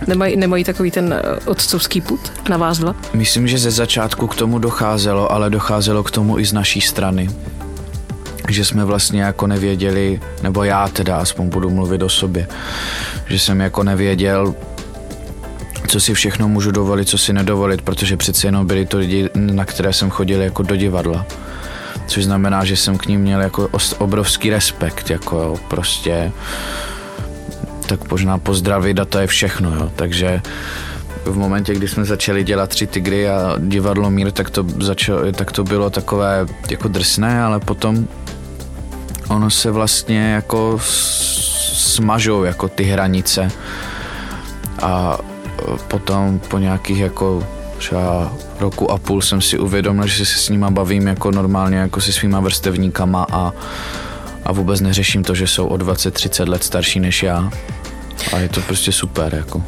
Nemají, 0.06 0.36
nemají 0.36 0.64
takový 0.64 0.90
ten 0.90 1.12
eh, 1.12 1.38
otcovský 1.46 2.00
put 2.00 2.32
na 2.48 2.56
vás 2.56 2.78
dva? 2.78 2.94
Myslím, 3.12 3.48
že 3.48 3.58
ze 3.58 3.70
začátku 3.70 4.26
k 4.26 4.34
tomu 4.34 4.58
docházelo, 4.58 5.32
ale 5.32 5.50
docházelo 5.50 6.02
k 6.02 6.10
tomu 6.10 6.38
i 6.38 6.44
z 6.44 6.52
naší 6.52 6.80
strany. 6.80 7.30
Že 8.48 8.64
jsme 8.64 8.84
vlastně 8.84 9.22
jako 9.22 9.46
nevěděli, 9.46 10.20
nebo 10.42 10.64
já 10.64 10.88
teda 10.88 11.16
aspoň 11.16 11.48
budu 11.48 11.70
mluvit 11.70 12.02
o 12.02 12.08
sobě, 12.08 12.48
že 13.26 13.38
jsem 13.38 13.60
jako 13.60 13.82
nevěděl, 13.82 14.54
co 15.92 16.00
si 16.00 16.14
všechno 16.14 16.48
můžu 16.48 16.70
dovolit, 16.70 17.08
co 17.08 17.18
si 17.18 17.32
nedovolit, 17.32 17.82
protože 17.82 18.16
přece 18.16 18.46
jenom 18.46 18.66
byli 18.66 18.86
to 18.86 18.98
lidi, 18.98 19.28
na 19.34 19.64
které 19.64 19.92
jsem 19.92 20.10
chodil 20.10 20.42
jako 20.42 20.62
do 20.62 20.76
divadla. 20.76 21.26
Což 22.06 22.24
znamená, 22.24 22.64
že 22.64 22.76
jsem 22.76 22.98
k 22.98 23.06
ním 23.06 23.20
měl 23.20 23.40
jako 23.40 23.68
obrovský 23.98 24.50
respekt, 24.50 25.10
jako 25.10 25.36
jo, 25.36 25.56
prostě 25.68 26.32
tak 27.86 28.10
možná 28.10 28.38
pozdravit 28.38 29.00
a 29.00 29.04
to 29.04 29.18
je 29.18 29.26
všechno, 29.26 29.74
jo. 29.74 29.92
Takže 29.96 30.42
v 31.24 31.36
momentě, 31.36 31.74
kdy 31.74 31.88
jsme 31.88 32.04
začali 32.04 32.44
dělat 32.44 32.70
Tři 32.70 32.86
tygry 32.86 33.28
a 33.28 33.56
divadlo 33.58 34.10
Mír, 34.10 34.30
tak 34.30 34.50
to, 34.50 34.66
začalo, 34.80 35.32
tak 35.32 35.52
to 35.52 35.64
bylo 35.64 35.90
takové 35.90 36.46
jako 36.70 36.88
drsné, 36.88 37.42
ale 37.42 37.60
potom 37.60 38.08
ono 39.28 39.50
se 39.50 39.70
vlastně 39.70 40.32
jako 40.32 40.78
smažou 41.72 42.44
jako 42.44 42.68
ty 42.68 42.84
hranice 42.84 43.50
a 44.82 45.18
potom 45.88 46.40
po 46.48 46.58
nějakých 46.58 46.98
jako 46.98 47.46
třeba 47.78 48.32
roku 48.60 48.90
a 48.90 48.98
půl 48.98 49.22
jsem 49.22 49.40
si 49.40 49.58
uvědomil, 49.58 50.06
že 50.06 50.26
se 50.26 50.38
s 50.38 50.48
nima 50.48 50.70
bavím 50.70 51.06
jako 51.06 51.30
normálně 51.30 51.76
jako 51.76 52.00
se 52.00 52.12
svýma 52.12 52.40
vrstevníkama 52.40 53.26
a, 53.32 53.52
a 54.44 54.52
vůbec 54.52 54.80
neřeším 54.80 55.24
to, 55.24 55.34
že 55.34 55.46
jsou 55.46 55.66
o 55.66 55.76
20-30 55.76 56.48
let 56.48 56.64
starší 56.64 57.00
než 57.00 57.22
já. 57.22 57.50
A 58.32 58.38
je 58.38 58.48
to 58.48 58.60
prostě 58.60 58.92
super, 58.92 59.34
jako. 59.34 59.64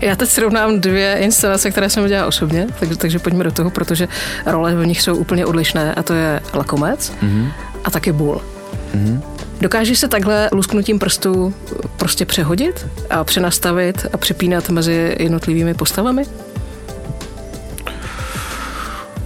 Já 0.00 0.16
teď 0.16 0.28
srovnám 0.28 0.80
dvě 0.80 1.16
inscenace, 1.20 1.70
které 1.70 1.90
jsem 1.90 2.04
udělala 2.04 2.28
osobně, 2.28 2.66
takže, 2.80 2.96
takže 2.96 3.18
pojďme 3.18 3.44
do 3.44 3.52
toho, 3.52 3.70
protože 3.70 4.08
role 4.46 4.74
v 4.74 4.86
nich 4.86 5.02
jsou 5.02 5.16
úplně 5.16 5.46
odlišné 5.46 5.94
a 5.94 6.02
to 6.02 6.14
je 6.14 6.40
Lakomec 6.54 7.12
mm-hmm. 7.22 7.52
a 7.84 7.90
taky 7.90 8.12
Bull. 8.12 8.40
Mm-hmm. 8.94 9.20
Dokážeš 9.60 9.98
se 9.98 10.08
takhle 10.08 10.48
lusknutím 10.52 10.98
prstů 10.98 11.54
prostě 11.96 12.24
přehodit 12.24 12.86
a 13.10 13.24
přenastavit 13.24 14.06
a 14.12 14.16
přepínat 14.16 14.70
mezi 14.70 15.16
jednotlivými 15.18 15.74
postavami? 15.74 16.22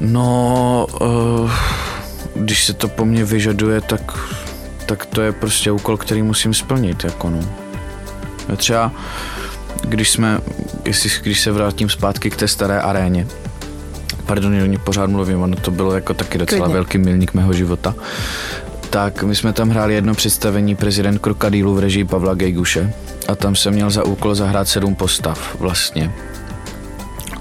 No, 0.01 0.87
uh, 1.01 1.51
když 2.35 2.65
se 2.65 2.73
to 2.73 2.89
po 2.89 3.05
mně 3.05 3.25
vyžaduje, 3.25 3.81
tak, 3.81 4.19
tak 4.87 5.07
to 5.07 5.21
je 5.23 5.33
prostě 5.33 5.71
úkol, 5.71 5.97
který 5.97 6.23
musím 6.23 6.55
splnit, 6.55 7.05
jako 7.05 7.31
no. 7.31 7.41
Já 8.49 8.57
třeba, 8.57 8.93
když 9.83 10.11
jsme, 10.11 10.41
jestli, 10.85 11.11
když 11.23 11.41
se 11.41 11.53
vrátím 11.53 11.91
zpátky 11.91 12.31
k 12.31 12.37
té 12.37 12.49
staré 12.49 12.81
aréně, 12.81 13.27
pardon, 14.27 14.63
o 14.63 14.67
ní 14.67 14.79
pořád 14.79 15.11
mluvím, 15.11 15.43
ono 15.43 15.57
to 15.57 15.71
bylo 15.71 15.95
jako 15.95 16.15
taky 16.15 16.39
docela 16.39 16.61
Klidně. 16.61 16.75
velký 16.75 16.99
milník 16.99 17.35
mého 17.35 17.53
života, 17.53 17.95
tak 18.95 19.23
my 19.23 19.35
jsme 19.35 19.53
tam 19.53 19.71
hráli 19.71 19.95
jedno 19.95 20.15
představení 20.15 20.77
prezident 20.77 21.19
Krokodýlu 21.19 21.75
v 21.75 21.79
režii 21.79 22.05
Pavla 22.05 22.35
Gejguše 22.35 22.93
a 23.29 23.35
tam 23.35 23.57
jsem 23.57 23.75
měl 23.75 23.91
za 23.91 24.05
úkol 24.05 24.35
zahrát 24.35 24.69
sedm 24.69 24.95
postav 24.95 25.57
vlastně. 25.59 26.13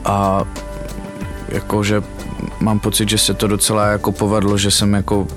A 0.05 0.43
jakože 1.49 2.03
mám 2.59 2.79
pocit, 2.79 3.09
že 3.09 3.17
se 3.17 3.33
to 3.33 3.47
docela 3.47 3.87
jako 3.87 4.11
povedlo, 4.11 4.57
že 4.57 4.71
jsem 4.71 4.93
jako 4.93 5.27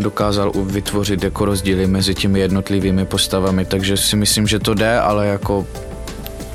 dokázal 0.00 0.52
vytvořit 0.54 1.22
jako 1.22 1.44
rozdíly 1.44 1.86
mezi 1.86 2.14
těmi 2.14 2.40
jednotlivými 2.40 3.04
postavami, 3.04 3.64
takže 3.64 3.96
si 3.96 4.16
myslím, 4.16 4.46
že 4.46 4.58
to 4.58 4.74
jde, 4.74 4.98
ale 5.00 5.26
jako 5.26 5.66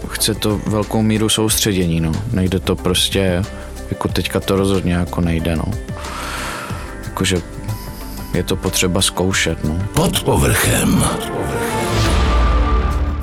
chce 0.08 0.34
to 0.34 0.62
velkou 0.68 1.02
míru 1.02 1.30
soustředění, 1.30 2.00
no. 2.00 2.12
Nejde 2.32 2.60
to 2.60 2.76
prostě, 2.76 3.44
jako 3.90 4.08
teďka 4.08 4.40
to 4.40 4.56
rozhodně 4.56 4.94
jako 4.94 5.22
nejde, 5.22 5.56
no. 5.56 5.66
Jakože 7.06 7.55
je 8.36 8.44
to 8.44 8.56
potřeba 8.56 9.02
zkoušet, 9.02 9.64
no. 9.64 9.80
Pod 9.94 10.24
povrchem. 10.24 11.04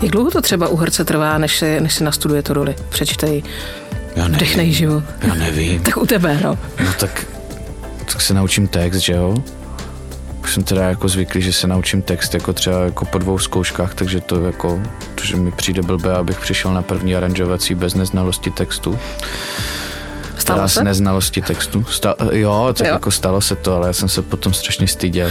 Jak 0.02 0.10
dlouho 0.12 0.30
to 0.30 0.40
třeba 0.40 0.68
u 0.68 0.76
herce 0.76 1.04
trvá, 1.04 1.38
než 1.38 1.58
si, 1.58 1.80
než 1.80 1.94
si 1.94 2.04
nastuduje 2.04 2.42
tu 2.42 2.52
roli? 2.54 2.74
Přečtej, 2.88 3.42
Já 4.16 4.26
vdechnej 4.28 4.72
život. 4.72 5.04
Já 5.22 5.34
nevím. 5.34 5.82
Tak 5.82 5.96
u 5.96 6.06
tebe, 6.06 6.40
no. 6.44 6.58
No 6.84 6.92
tak, 7.00 7.26
tak 8.12 8.20
se 8.20 8.34
naučím 8.34 8.68
text, 8.68 8.98
že 8.98 9.12
jo? 9.12 9.34
Už 10.42 10.54
jsem 10.54 10.62
teda 10.62 10.88
jako 10.88 11.08
zvyklý, 11.08 11.42
že 11.42 11.52
se 11.52 11.66
naučím 11.66 12.02
text 12.02 12.34
jako 12.34 12.52
třeba 12.52 12.80
jako 12.80 13.04
po 13.04 13.18
dvou 13.18 13.38
zkouškách, 13.38 13.94
takže 13.94 14.20
to 14.20 14.44
jako, 14.46 14.80
to, 15.14 15.24
že 15.24 15.36
mi 15.36 15.52
přijde 15.52 15.82
blbé, 15.82 16.14
abych 16.14 16.40
přišel 16.40 16.74
na 16.74 16.82
první 16.82 17.16
aranžovací 17.16 17.74
bez 17.74 17.94
neznalosti 17.94 18.50
textu. 18.50 18.98
Stalo 20.38 20.56
Teda 20.58 20.68
se? 20.68 20.80
s 20.80 20.82
neznalosti 20.82 21.42
textu. 21.42 21.84
Sta- 21.90 22.16
jo, 22.32 22.74
tak 22.78 22.86
Jo. 22.86 22.92
jako 22.92 23.10
stalo 23.10 23.40
se 23.40 23.56
to, 23.56 23.74
ale 23.76 23.86
já 23.86 23.92
jsem 23.92 24.08
se 24.08 24.22
potom 24.22 24.52
strašně 24.52 24.86
styděl. 24.88 25.30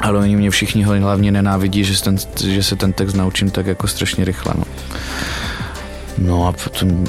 Ale 0.00 0.18
oni 0.18 0.36
mě 0.36 0.50
všichni 0.50 0.82
hlavně 0.82 1.32
nenávidí, 1.32 1.84
že, 1.84 1.96
se 1.96 2.04
ten, 2.04 2.16
že 2.44 2.62
se 2.62 2.76
ten 2.76 2.92
text 2.92 3.14
naučím 3.14 3.50
tak 3.50 3.66
jako 3.66 3.88
strašně 3.88 4.24
rychle. 4.24 4.54
No, 4.58 4.64
no 6.18 6.46
a 6.46 6.52
potom 6.52 7.06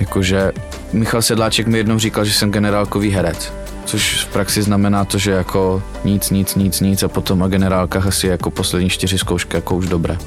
jakože 0.00 0.52
Michal 0.92 1.22
Sedláček 1.22 1.66
mi 1.66 1.78
jednou 1.78 1.98
říkal, 1.98 2.24
že 2.24 2.32
jsem 2.32 2.50
generálkový 2.52 3.10
herec. 3.10 3.52
Což 3.84 4.24
v 4.24 4.26
praxi 4.26 4.62
znamená 4.62 5.04
to, 5.04 5.18
že 5.18 5.30
jako 5.30 5.82
nic, 6.04 6.30
nic, 6.30 6.54
nic, 6.54 6.80
nic 6.80 7.02
a 7.02 7.08
potom 7.08 7.42
a 7.42 7.48
generálkách 7.48 8.06
asi 8.06 8.26
jako 8.26 8.50
poslední 8.50 8.90
čtyři 8.90 9.18
zkoušky 9.18 9.56
jako 9.56 9.76
už 9.76 9.88
dobré. 9.88 10.18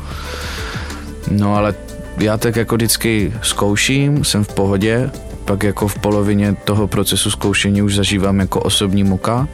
No 1.32 1.56
ale 1.56 1.74
já 2.18 2.38
tak 2.38 2.56
jako 2.56 2.76
vždycky 2.76 3.34
zkouším, 3.42 4.26
jsem 4.26 4.44
v 4.44 4.48
pohodě, 4.54 5.10
pak 5.50 5.64
jako 5.64 5.88
v 5.88 6.00
polovině 6.00 6.56
toho 6.64 6.88
procesu 6.88 7.32
zkoušení 7.32 7.82
už 7.82 7.96
zažívám 7.96 8.40
jako 8.40 8.60
osobní 8.62 9.04
muka, 9.04 9.48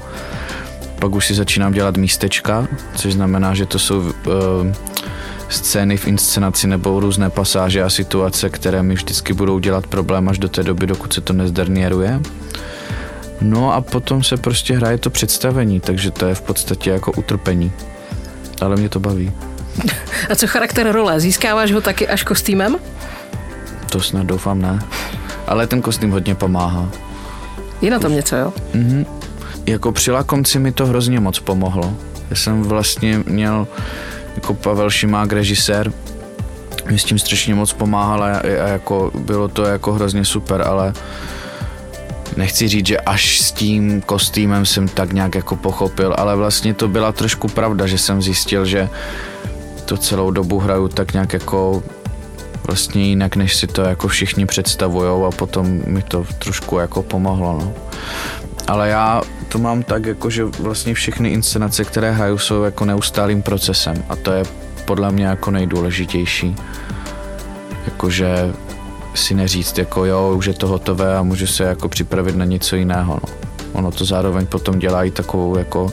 pak 0.99 1.15
už 1.15 1.25
si 1.25 1.33
začínám 1.33 1.73
dělat 1.73 1.97
místečka, 1.97 2.67
což 2.95 3.13
znamená, 3.13 3.53
že 3.53 3.65
to 3.65 3.79
jsou 3.79 3.99
uh, 3.99 4.11
scény 5.49 5.97
v 5.97 6.07
inscenaci 6.07 6.67
nebo 6.67 6.99
různé 6.99 7.29
pasáže 7.29 7.83
a 7.83 7.89
situace, 7.89 8.49
které 8.49 8.83
mi 8.83 8.93
vždycky 8.93 9.33
budou 9.33 9.59
dělat 9.59 9.87
problém 9.87 10.29
až 10.29 10.39
do 10.39 10.49
té 10.49 10.63
doby, 10.63 10.87
dokud 10.87 11.13
se 11.13 11.21
to 11.21 11.33
nezdernieruje. 11.33 12.19
No 13.41 13.73
a 13.73 13.81
potom 13.81 14.23
se 14.23 14.37
prostě 14.37 14.75
hraje 14.75 14.97
to 14.97 15.09
představení, 15.09 15.79
takže 15.79 16.11
to 16.11 16.25
je 16.25 16.35
v 16.35 16.41
podstatě 16.41 16.89
jako 16.89 17.11
utrpení. 17.11 17.71
Ale 18.61 18.75
mě 18.75 18.89
to 18.89 18.99
baví. 18.99 19.31
A 20.29 20.35
co 20.35 20.47
charakter 20.47 20.91
role? 20.91 21.19
Získáváš 21.19 21.71
ho 21.71 21.81
taky 21.81 22.07
až 22.07 22.23
kostýmem? 22.23 22.77
To 23.89 24.01
snad 24.01 24.25
doufám 24.25 24.61
ne. 24.61 24.79
Ale 25.47 25.67
ten 25.67 25.81
kostým 25.81 26.11
hodně 26.11 26.35
pomáhá. 26.35 26.89
Je 27.81 27.91
na 27.91 27.99
tom 27.99 28.13
něco, 28.13 28.35
jo? 28.35 28.53
Jako 29.65 29.91
při 29.91 30.11
lakomci 30.11 30.59
mi 30.59 30.71
to 30.71 30.85
hrozně 30.85 31.19
moc 31.19 31.39
pomohlo. 31.39 31.93
Já 32.29 32.35
jsem 32.35 32.63
vlastně 32.63 33.23
měl 33.25 33.67
jako 34.35 34.53
Pavel 34.53 34.89
Šimák, 34.89 35.33
režisér, 35.33 35.91
mi 36.89 36.99
s 36.99 37.03
tím 37.03 37.19
strašně 37.19 37.55
moc 37.55 37.73
pomáhal 37.73 38.23
a, 38.23 38.37
a 38.37 38.67
jako 38.67 39.11
bylo 39.19 39.47
to 39.47 39.63
jako 39.63 39.93
hrozně 39.93 40.25
super, 40.25 40.61
ale 40.67 40.93
nechci 42.37 42.67
říct, 42.67 42.87
že 42.87 42.97
až 42.97 43.39
s 43.41 43.51
tím 43.51 44.01
kostýmem 44.01 44.65
jsem 44.65 44.87
tak 44.87 45.13
nějak 45.13 45.35
jako 45.35 45.55
pochopil, 45.55 46.15
ale 46.17 46.35
vlastně 46.35 46.73
to 46.73 46.87
byla 46.87 47.11
trošku 47.11 47.47
pravda, 47.47 47.87
že 47.87 47.97
jsem 47.97 48.21
zjistil, 48.21 48.65
že 48.65 48.89
to 49.85 49.97
celou 49.97 50.31
dobu 50.31 50.59
hraju 50.59 50.87
tak 50.87 51.13
nějak 51.13 51.33
jako 51.33 51.83
vlastně 52.67 53.03
jinak, 53.03 53.35
než 53.35 53.55
si 53.55 53.67
to 53.67 53.81
jako 53.81 54.07
všichni 54.07 54.45
představujou 54.45 55.25
a 55.25 55.31
potom 55.31 55.81
mi 55.85 56.01
to 56.01 56.25
trošku 56.39 56.77
jako 56.77 57.03
pomohlo, 57.03 57.59
no. 57.59 57.73
Ale 58.67 58.89
já 58.89 59.21
to 59.49 59.59
mám 59.59 59.83
tak, 59.83 60.05
jako 60.05 60.29
že 60.29 60.43
vlastně 60.43 60.93
všechny 60.93 61.29
inscenace, 61.29 61.85
které 61.85 62.11
hraju, 62.11 62.37
jsou 62.37 62.63
jako 62.63 62.85
neustálým 62.85 63.41
procesem 63.41 64.03
a 64.09 64.15
to 64.15 64.31
je 64.31 64.43
podle 64.85 65.11
mě 65.11 65.25
jako 65.25 65.51
nejdůležitější. 65.51 66.55
Jakože 67.85 68.53
si 69.13 69.33
neříct, 69.33 69.77
jako 69.77 70.05
jo, 70.05 70.33
už 70.37 70.45
je 70.45 70.53
to 70.53 70.67
hotové 70.67 71.17
a 71.17 71.23
můžu 71.23 71.47
se 71.47 71.63
jako 71.63 71.89
připravit 71.89 72.35
na 72.35 72.45
něco 72.45 72.75
jiného. 72.75 73.19
No. 73.23 73.33
Ono 73.73 73.91
to 73.91 74.05
zároveň 74.05 74.45
potom 74.45 74.79
dělá 74.79 75.03
i 75.03 75.11
takovou 75.11 75.57
jako 75.57 75.91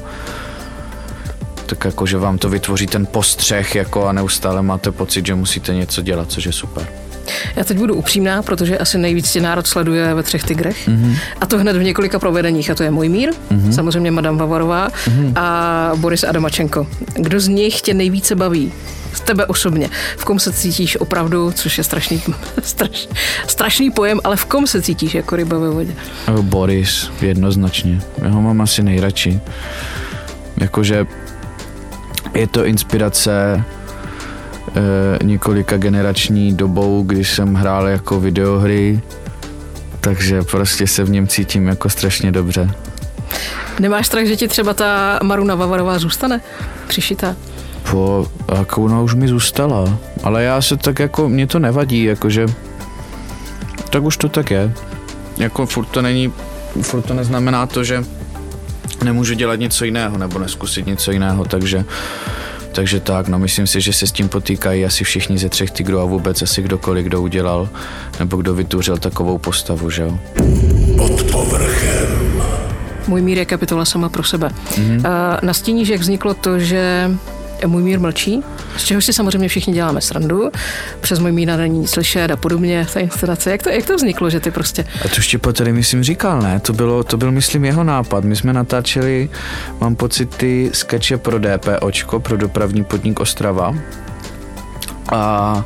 tak 1.75 1.85
jako, 1.85 2.07
že 2.07 2.19
vám 2.19 2.39
to 2.39 2.49
vytvoří 2.49 2.87
ten 2.87 3.07
postřeh 3.07 3.75
jako 3.75 4.07
a 4.07 4.13
neustále 4.13 4.63
máte 4.63 4.93
pocit, 4.93 5.27
že 5.27 5.35
musíte 5.35 5.75
něco 5.75 6.03
dělat, 6.03 6.31
což 6.31 6.45
je 6.45 6.53
super. 6.53 6.87
Já 7.57 7.65
teď 7.65 7.79
budu 7.79 7.95
upřímná, 7.95 8.43
protože 8.43 8.79
asi 8.79 8.99
nejvíc 8.99 9.33
tě 9.33 9.41
národ 9.41 9.67
sleduje 9.67 10.15
ve 10.15 10.23
třech 10.23 10.45
tigrech. 10.45 10.89
Mm-hmm. 10.89 11.17
A 11.41 11.47
to 11.47 11.59
hned 11.59 11.77
v 11.77 11.83
několika 11.83 12.19
provedeních. 12.19 12.71
A 12.71 12.75
to 12.75 12.83
je 12.83 12.91
Můj 12.91 13.09
mír, 13.09 13.31
mm-hmm. 13.31 13.71
samozřejmě 13.71 14.11
Madame 14.11 14.39
Vavarová 14.39 14.89
mm-hmm. 14.89 15.33
a 15.37 15.93
Boris 15.97 16.25
Adamačenko. 16.25 16.87
Kdo 17.15 17.41
z 17.41 17.49
nich 17.49 17.81
tě 17.81 17.95
nejvíce 17.95 18.35
baví? 18.35 18.73
z 19.15 19.21
tebe 19.21 19.47
osobně. 19.47 19.91
V 20.17 20.25
kom 20.25 20.39
se 20.39 20.53
cítíš 20.53 20.97
opravdu, 20.97 21.53
což 21.53 21.79
je 21.79 21.85
strašný, 21.85 22.23
straš, 22.63 23.09
strašný 23.47 23.91
pojem, 23.91 24.21
ale 24.25 24.37
v 24.37 24.45
kom 24.45 24.67
se 24.67 24.83
cítíš 24.83 25.15
jako 25.15 25.37
ryba 25.37 25.59
ve 25.59 25.71
vodě? 25.71 25.93
Boris, 26.41 27.11
jednoznačně. 27.21 28.01
Já 28.23 28.29
ho 28.29 28.43
mám 28.43 28.61
asi 28.61 28.83
nejradši. 28.83 29.41
Jakože 30.61 31.07
je 32.35 32.47
to 32.47 32.65
inspirace 32.65 33.65
e, 34.77 35.25
několika 35.25 35.77
generační 35.77 36.53
dobou, 36.53 37.03
když 37.03 37.31
jsem 37.31 37.55
hrál 37.55 37.87
jako 37.89 38.21
videohry, 38.21 39.01
takže 40.01 40.43
prostě 40.43 40.87
se 40.87 41.05
v 41.05 41.11
něm 41.11 41.27
cítím 41.27 41.67
jako 41.67 41.89
strašně 41.89 42.33
dobře. 42.33 42.71
Nemáš 43.81 44.07
strach, 44.07 44.27
že 44.27 44.37
ti 44.37 44.49
třeba 44.49 44.75
ta 44.75 45.19
Maruna 45.23 45.55
Vavarová 45.55 45.99
zůstane 45.99 46.41
přišitá? 46.87 47.37
Po, 47.91 48.29
jako 48.59 48.83
ona 48.83 49.01
už 49.01 49.15
mi 49.15 49.29
zůstala, 49.29 49.99
ale 50.23 50.43
já 50.43 50.63
se 50.63 50.77
tak 50.77 50.99
jako, 50.99 51.29
mě 51.29 51.47
to 51.47 51.59
nevadí, 51.59 52.05
jakože, 52.05 52.47
tak 53.91 54.03
už 54.03 54.17
to 54.17 54.29
tak 54.29 54.51
je. 54.51 54.73
Jako 55.37 55.67
furt 55.67 55.87
to 55.87 56.03
není, 56.03 56.33
furt 56.83 57.03
to 57.03 57.15
neznamená 57.15 57.67
to, 57.67 57.85
že 57.85 58.05
nemůžu 59.03 59.35
dělat 59.35 59.57
něco 59.57 59.85
jiného 59.85 60.19
nebo 60.19 60.39
neskusit 60.39 60.87
něco 60.87 61.13
jiného, 61.13 61.45
takže 61.45 61.85
takže 62.73 63.01
tak, 63.01 63.29
no 63.29 63.39
myslím 63.39 63.67
si, 63.67 63.81
že 63.81 63.93
se 63.93 64.07
s 64.07 64.13
tím 64.13 64.29
potýkají 64.29 64.85
asi 64.85 65.05
všichni 65.05 65.39
ze 65.39 65.49
třech 65.49 65.71
tigrů 65.71 66.01
a 66.01 66.05
vůbec 66.05 66.43
asi 66.43 66.63
kdokoliv, 66.63 67.05
kdo 67.05 67.23
udělal 67.23 67.69
nebo 68.19 68.37
kdo 68.37 68.55
vytvořil 68.55 68.97
takovou 68.97 69.39
postavu, 69.39 69.91
že 69.91 70.03
jo. 70.03 70.19
Pod 70.97 71.23
povrchem. 71.23 72.43
Můj 73.09 73.23
mír 73.23 73.39
je 73.39 73.45
kapitola 73.45 73.85
sama 73.85 74.09
pro 74.09 74.23
sebe. 74.23 74.49
Mm-hmm. 74.49 75.39
Nastíníš, 75.43 75.89
jak 75.89 76.01
vzniklo 76.01 76.35
to, 76.35 76.59
že 76.59 77.11
můj 77.67 77.83
mír 77.83 78.01
mlčí, 78.01 78.43
z 78.77 78.85
čehož 78.85 79.05
si 79.05 79.13
samozřejmě 79.13 79.49
všichni 79.49 79.75
děláme 79.75 80.01
srandu, 80.01 80.51
přes 81.01 81.19
můj 81.19 81.33
mír 81.33 81.49
není 81.57 81.89
slyšet 81.89 82.31
a 82.31 82.37
podobně, 82.37 82.87
ta 82.95 83.01
instalace. 83.01 83.51
Jak 83.51 83.63
to, 83.63 83.71
jak 83.71 83.87
to 83.87 83.97
vzniklo, 83.97 84.31
že 84.31 84.41
ty 84.41 84.51
prostě... 84.51 84.85
A 85.05 85.09
to 85.09 85.21
Štěpa 85.21 85.53
tady, 85.53 85.73
myslím, 85.73 86.03
říkal, 86.03 86.43
ne? 86.43 86.61
To, 86.61 86.73
bylo, 86.73 87.05
to 87.05 87.17
byl, 87.17 87.31
myslím, 87.31 87.65
jeho 87.65 87.85
nápad. 87.85 88.25
My 88.25 88.37
jsme 88.37 88.53
natáčeli, 88.53 89.29
mám 89.81 89.97
pocit, 89.97 90.37
ty 90.37 90.71
skeče 90.75 91.19
pro 91.19 91.39
DPOčko, 91.39 92.21
pro 92.21 92.37
dopravní 92.37 92.85
podnik 92.85 93.21
Ostrava. 93.21 93.75
A 95.13 95.65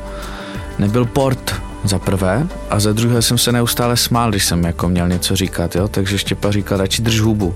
nebyl 0.79 1.05
port 1.05 1.55
za 1.83 1.99
prvé 1.99 2.47
a 2.69 2.79
za 2.79 2.93
druhé 2.93 3.21
jsem 3.21 3.37
se 3.37 3.51
neustále 3.51 3.97
smál, 3.97 4.29
když 4.29 4.45
jsem 4.45 4.63
jako 4.63 4.89
měl 4.89 5.07
něco 5.07 5.35
říkat, 5.35 5.75
jo? 5.75 5.87
takže 5.87 6.17
Štěpa 6.17 6.51
říkal, 6.51 6.77
radši 6.77 7.01
drž 7.01 7.19
hubu. 7.19 7.55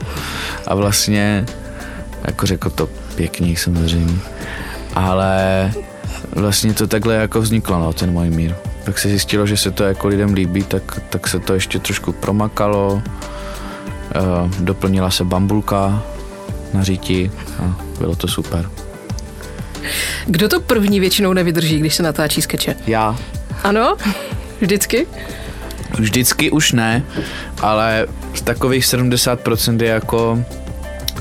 A 0.67 0.75
vlastně, 0.75 1.45
jako 2.25 2.45
řekl 2.45 2.69
to 2.69 2.89
pěkně 3.15 3.57
samozřejmě, 3.57 4.19
ale 4.95 5.71
vlastně 6.35 6.73
to 6.73 6.87
takhle 6.87 7.15
jako 7.15 7.41
vzniklo, 7.41 7.79
no, 7.79 7.93
ten 7.93 8.11
můj 8.11 8.29
mír. 8.29 8.55
Pak 8.85 8.99
se 8.99 9.07
zjistilo, 9.07 9.47
že 9.47 9.57
se 9.57 9.71
to 9.71 9.83
jako 9.83 10.07
lidem 10.07 10.33
líbí, 10.33 10.63
tak, 10.63 11.01
tak 11.09 11.27
se 11.27 11.39
to 11.39 11.53
ještě 11.53 11.79
trošku 11.79 12.11
promakalo, 12.11 12.93
uh, 12.93 13.01
doplnila 14.59 15.11
se 15.11 15.23
bambulka 15.23 16.03
na 16.73 16.83
říti 16.83 17.31
a 17.63 17.81
bylo 17.99 18.15
to 18.15 18.27
super. 18.27 18.69
Kdo 20.25 20.49
to 20.49 20.59
první 20.59 20.99
většinou 20.99 21.33
nevydrží, 21.33 21.79
když 21.79 21.95
se 21.95 22.03
natáčí 22.03 22.41
skeče? 22.41 22.75
Já. 22.87 23.15
Ano? 23.63 23.97
Vždycky? 24.61 25.07
Vždycky 25.99 26.51
už 26.51 26.71
ne, 26.71 27.03
ale 27.61 28.07
z 28.33 28.41
takových 28.41 28.83
70% 28.83 29.83
je 29.83 29.89
jako 29.89 30.45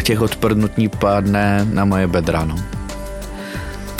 těch 0.02 0.20
odprdnutí 0.20 0.88
padne 0.88 1.66
na 1.72 1.84
moje 1.84 2.06
bedra, 2.06 2.44
no 2.44 2.56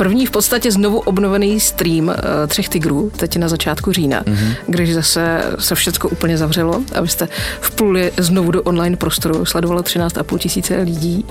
první 0.00 0.26
v 0.26 0.30
podstatě 0.30 0.70
znovu 0.70 0.98
obnovený 0.98 1.60
stream 1.60 2.08
uh, 2.08 2.14
Třech 2.46 2.68
tigrů, 2.68 3.12
teď 3.16 3.36
na 3.36 3.48
začátku 3.48 3.92
října, 3.92 4.22
mm-hmm. 4.22 4.54
když 4.66 4.94
zase 4.94 5.44
se 5.58 5.74
všechno 5.74 6.10
úplně 6.10 6.38
zavřelo 6.38 6.82
a 6.94 7.00
vy 7.00 7.08
jste 7.08 7.28
vpluli 7.60 8.12
znovu 8.16 8.50
do 8.50 8.62
online 8.62 8.96
prostoru, 8.96 9.44
sledovalo 9.44 9.82
13,5 9.82 10.38
tisíce 10.38 10.76
lidí 10.76 11.24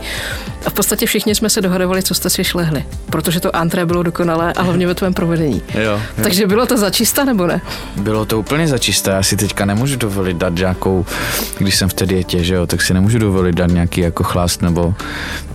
a 0.66 0.70
v 0.70 0.74
podstatě 0.74 1.06
všichni 1.06 1.36
jsme 1.36 1.50
se 1.50 1.62
dohadovali, 1.62 2.04
co 2.04 2.14
jste 2.14 2.30
si 2.30 2.44
šlehli, 2.44 2.84
protože 3.10 3.40
to 3.40 3.56
antré 3.56 3.86
bylo 3.86 4.04
dokonalé 4.04 4.54
a 4.54 4.62
hlavně 4.62 4.88
ve 4.88 4.96
tvém 4.96 5.14
provedení. 5.14 5.62
Jo, 5.74 5.82
jo. 5.82 6.02
Takže 6.24 6.48
bylo 6.48 6.66
to 6.66 6.78
začista 6.78 7.26
nebo 7.26 7.48
ne? 7.48 7.62
Bylo 7.96 8.26
to 8.26 8.40
úplně 8.40 8.68
začisté, 8.68 9.12
já 9.12 9.24
si 9.24 9.38
teďka 9.38 9.66
nemůžu 9.66 9.96
dovolit 9.96 10.38
dát 10.38 10.56
nějakou, 10.56 11.06
když 11.58 11.76
jsem 11.76 11.90
v 11.90 11.94
té 11.94 12.06
dietě, 12.06 12.44
že 12.44 12.56
jo, 12.56 12.68
tak 12.68 12.82
si 12.82 12.94
nemůžu 12.94 13.20
dovolit 13.20 13.56
dát 13.56 13.72
nějaký 13.72 14.02
jako 14.02 14.24
chlást 14.24 14.62
nebo 14.62 14.94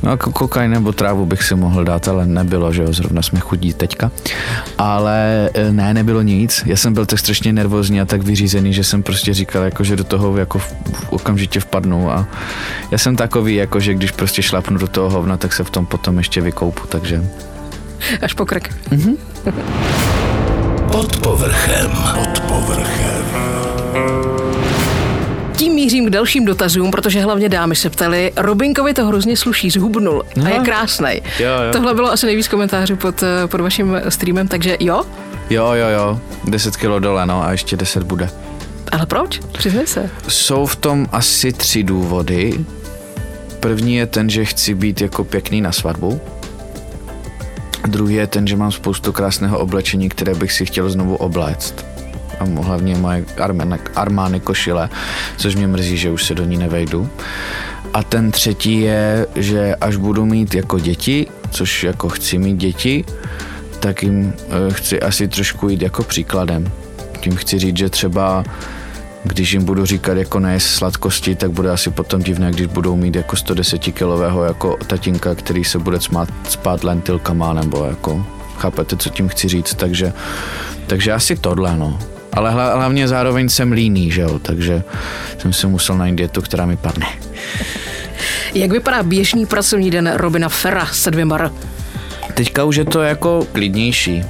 no, 0.03 0.11
jako 0.11 0.33
kokain 0.33 0.71
nebo 0.71 0.93
trávu 0.93 1.27
bych 1.27 1.43
si 1.43 1.55
mohl 1.55 1.85
dát, 1.85 2.09
ale 2.09 2.27
nebylo, 2.27 2.73
že 2.73 2.83
jo, 2.83 2.93
zrovna 3.05 3.23
jsme 3.23 3.41
chudí 3.41 3.73
teďka. 3.73 4.11
Ale 4.79 5.51
e, 5.55 5.73
ne, 5.73 5.95
nebylo 5.95 6.23
nic. 6.23 6.63
Já 6.67 6.77
jsem 6.77 6.95
byl 6.95 7.07
tak 7.07 7.19
strašně 7.19 7.53
nervózní 7.53 8.01
a 8.01 8.05
tak 8.05 8.23
vyřízený, 8.23 8.73
že 8.73 8.85
jsem 8.85 9.03
prostě 9.03 9.35
říkal, 9.35 9.63
jako, 9.63 9.85
že 9.85 9.97
do 9.97 10.05
toho 10.05 10.37
jako 10.37 10.59
v, 10.59 10.73
v 10.93 11.13
okamžitě 11.13 11.61
vpadnu 11.61 12.11
a 12.13 12.27
já 12.91 12.99
jsem 12.99 13.17
takový, 13.17 13.55
jako, 13.55 13.81
že 13.81 13.95
když 13.95 14.11
prostě 14.11 14.43
šlapnu 14.43 14.79
do 14.79 14.87
toho 14.87 15.11
hovna, 15.11 15.37
tak 15.37 15.53
se 15.53 15.65
v 15.65 15.71
tom 15.71 15.87
potom 15.87 16.19
ještě 16.19 16.41
vykoupu, 16.41 16.87
takže... 16.89 17.25
Až 18.23 18.33
po 18.35 18.47
krk. 18.47 18.75
Mhm. 18.91 19.17
Pod 20.93 21.17
povrchem. 21.17 21.91
Pod 22.15 22.41
povrchem 22.41 23.54
mířím 25.85 26.07
k 26.07 26.11
dalším 26.11 26.45
dotazům, 26.45 26.91
protože 26.91 27.21
hlavně 27.21 27.49
dámy 27.49 27.77
se 27.77 27.91
ptali. 27.91 28.33
Robinkovi 28.37 28.95
to 28.95 29.07
hrozně 29.07 29.37
sluší, 29.37 29.71
zhubnul 29.71 30.25
no. 30.37 30.47
a 30.47 30.49
je 30.49 30.59
krásný. 30.59 31.23
Tohle 31.73 31.95
bylo 31.95 32.13
asi 32.13 32.27
nejvíc 32.27 32.49
komentářů 32.49 32.97
pod, 32.97 33.23
eh, 33.23 33.47
pod 33.47 33.61
vaším 33.61 34.01
streamem, 34.09 34.49
takže 34.49 34.77
jo? 34.81 35.03
Jo, 35.51 35.73
jo, 35.73 35.89
jo. 35.89 36.21
10 36.45 36.77
kilo 36.77 37.01
dole, 37.01 37.27
no 37.27 37.43
a 37.43 37.53
ještě 37.53 37.77
10 37.77 38.03
bude. 38.03 38.31
Ale 38.93 39.07
proč? 39.07 39.41
Přiznej 39.53 39.87
se. 39.87 40.11
Jsou 40.29 40.67
v 40.67 40.77
tom 40.77 41.07
asi 41.13 41.53
tři 41.53 41.83
důvody. 41.83 42.65
První 43.61 43.97
je 43.97 44.07
ten, 44.07 44.31
že 44.31 44.45
chci 44.45 44.75
být 44.75 45.01
jako 45.01 45.25
pěkný 45.25 45.61
na 45.61 45.73
svatbu. 45.73 46.21
Druhý 47.87 48.15
je 48.15 48.27
ten, 48.27 48.47
že 48.47 48.57
mám 48.57 48.73
spoustu 48.73 49.13
krásného 49.13 49.59
oblečení, 49.59 50.09
které 50.09 50.35
bych 50.35 50.53
si 50.53 50.67
chtěl 50.67 50.91
znovu 50.91 51.17
obléct 51.17 51.94
a 52.41 52.63
hlavně 52.63 52.97
moje 52.97 53.25
armány 53.95 54.41
košile, 54.41 54.89
což 55.37 55.55
mě 55.55 55.67
mrzí, 55.67 55.97
že 55.97 56.11
už 56.11 56.25
se 56.25 56.35
do 56.35 56.45
ní 56.45 56.57
nevejdu. 56.57 57.09
A 57.95 58.03
ten 58.03 58.31
třetí 58.31 58.81
je, 58.81 59.27
že 59.37 59.75
až 59.75 59.97
budu 59.97 60.27
mít 60.27 60.55
jako 60.55 60.79
děti, 60.79 61.27
což 61.51 61.85
jako 61.85 62.09
chci 62.09 62.39
mít 62.39 62.57
děti, 62.57 63.05
tak 63.81 64.03
jim 64.03 64.33
eh, 64.39 64.73
chci 64.73 65.01
asi 65.01 65.29
trošku 65.29 65.69
jít 65.69 65.83
jako 65.83 66.03
příkladem. 66.03 66.73
Tím 67.21 67.37
chci 67.37 67.59
říct, 67.59 67.77
že 67.77 67.89
třeba 67.89 68.45
když 69.25 69.53
jim 69.53 69.65
budu 69.65 69.87
říkat 69.87 70.17
jako 70.17 70.41
ne 70.41 70.61
sladkosti, 70.61 71.35
tak 71.35 71.51
bude 71.51 71.71
asi 71.71 71.91
potom 71.91 72.23
divné, 72.23 72.51
když 72.51 72.67
budou 72.67 72.97
mít 72.97 73.17
jako 73.17 73.37
110 73.37 73.79
kilového 73.79 74.45
jako 74.45 74.77
tatinka, 74.87 75.35
který 75.35 75.65
se 75.65 75.79
bude 75.79 76.01
smát, 76.01 76.29
spát 76.49 76.85
lentilkama, 76.85 77.53
nebo 77.53 77.85
jako 77.85 78.27
chápete, 78.59 78.97
co 78.97 79.11
tím 79.11 79.29
chci 79.29 79.49
říct, 79.49 79.75
takže, 79.75 80.13
takže 80.87 81.13
asi 81.13 81.37
tohle, 81.37 81.77
no 81.77 81.99
ale 82.35 82.51
hlavně 82.51 83.09
zároveň 83.09 83.49
jsem 83.49 83.73
líný, 83.73 84.11
že 84.11 84.21
jo, 84.21 84.39
takže 84.39 84.83
jsem 85.39 85.53
si 85.53 85.67
musel 85.67 85.97
najít 85.97 86.17
dietu, 86.17 86.43
která 86.43 86.67
mi 86.67 86.77
padne. 86.77 87.07
Jak 88.55 88.71
vypadá 88.71 89.03
běžný 89.03 89.47
pracovní 89.47 89.91
den 89.91 90.13
Robina 90.17 90.49
Ferra 90.49 90.87
se 90.87 91.11
dvěma 91.11 91.37
R? 91.37 91.51
Teďka 92.35 92.65
už 92.65 92.77
je 92.77 92.85
to 92.85 93.03
jako 93.03 93.47
klidnější. 93.53 94.25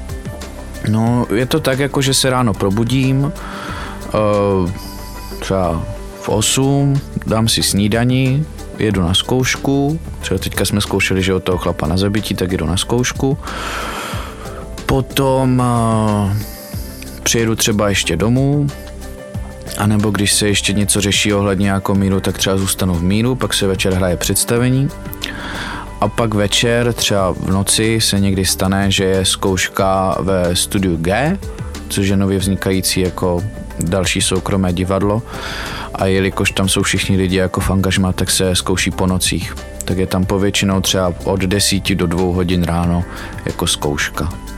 No, 0.89 1.27
je 1.35 1.47
to 1.47 1.61
tak, 1.61 1.79
jako 1.79 2.03
že 2.03 2.15
se 2.15 2.31
ráno 2.31 2.55
probudím, 2.55 3.25
uh, 3.25 4.71
třeba 5.41 5.85
v 6.21 6.29
8, 6.29 7.01
dám 7.27 7.49
si 7.49 7.63
snídaní, 7.63 8.47
jedu 8.79 9.03
na 9.03 9.15
zkoušku, 9.15 10.01
třeba 10.21 10.39
teďka 10.39 10.65
jsme 10.65 10.81
zkoušeli, 10.81 11.23
že 11.23 11.35
od 11.35 11.45
toho 11.45 11.59
chlapa 11.59 11.87
na 11.87 11.97
zabití, 11.97 12.35
tak 12.35 12.53
jedu 12.53 12.67
na 12.67 12.77
zkoušku. 12.77 13.39
Potom 14.87 15.59
uh, 15.59 16.54
přijedu 17.35 17.57
třeba 17.57 17.89
ještě 17.89 18.17
domů, 18.17 18.67
a 19.79 19.87
nebo 19.87 20.11
když 20.11 20.33
se 20.33 20.49
ještě 20.49 20.73
něco 20.73 21.01
řeší 21.01 21.35
ohledně 21.35 21.71
jako 21.71 21.95
míru, 21.95 22.21
tak 22.21 22.39
třeba 22.39 22.57
zůstanu 22.57 22.95
v 22.95 23.03
míru, 23.03 23.35
pak 23.35 23.55
se 23.55 23.67
večer 23.67 23.95
hraje 23.95 24.17
představení. 24.17 24.89
A 26.01 26.09
pak 26.09 26.35
večer, 26.35 26.93
třeba 26.93 27.33
v 27.33 27.51
noci, 27.51 28.01
se 28.01 28.21
někdy 28.21 28.45
stane, 28.45 28.91
že 28.91 29.05
je 29.05 29.25
zkouška 29.25 30.17
ve 30.21 30.57
studiu 30.57 30.97
G, 30.97 31.39
což 31.89 32.09
je 32.09 32.17
nově 32.17 32.39
vznikající 32.39 33.01
jako 33.01 33.43
další 33.81 34.21
soukromé 34.21 34.73
divadlo. 34.73 35.23
A 35.95 36.07
jelikož 36.07 36.51
tam 36.51 36.69
jsou 36.69 36.83
všichni 36.83 37.17
lidi 37.17 37.37
jako 37.37 37.61
v 37.61 37.71
angažma, 37.71 38.13
tak 38.13 38.31
se 38.31 38.55
zkouší 38.55 38.91
po 38.91 39.07
nocích. 39.07 39.57
Tak 39.85 39.99
je 39.99 40.07
tam 40.07 40.25
povětšinou 40.25 40.81
třeba 40.81 41.15
od 41.25 41.41
10 41.41 41.95
do 41.95 42.07
2 42.07 42.23
hodin 42.23 42.63
ráno 42.63 43.05
jako 43.47 43.67
zkouška 43.67 44.54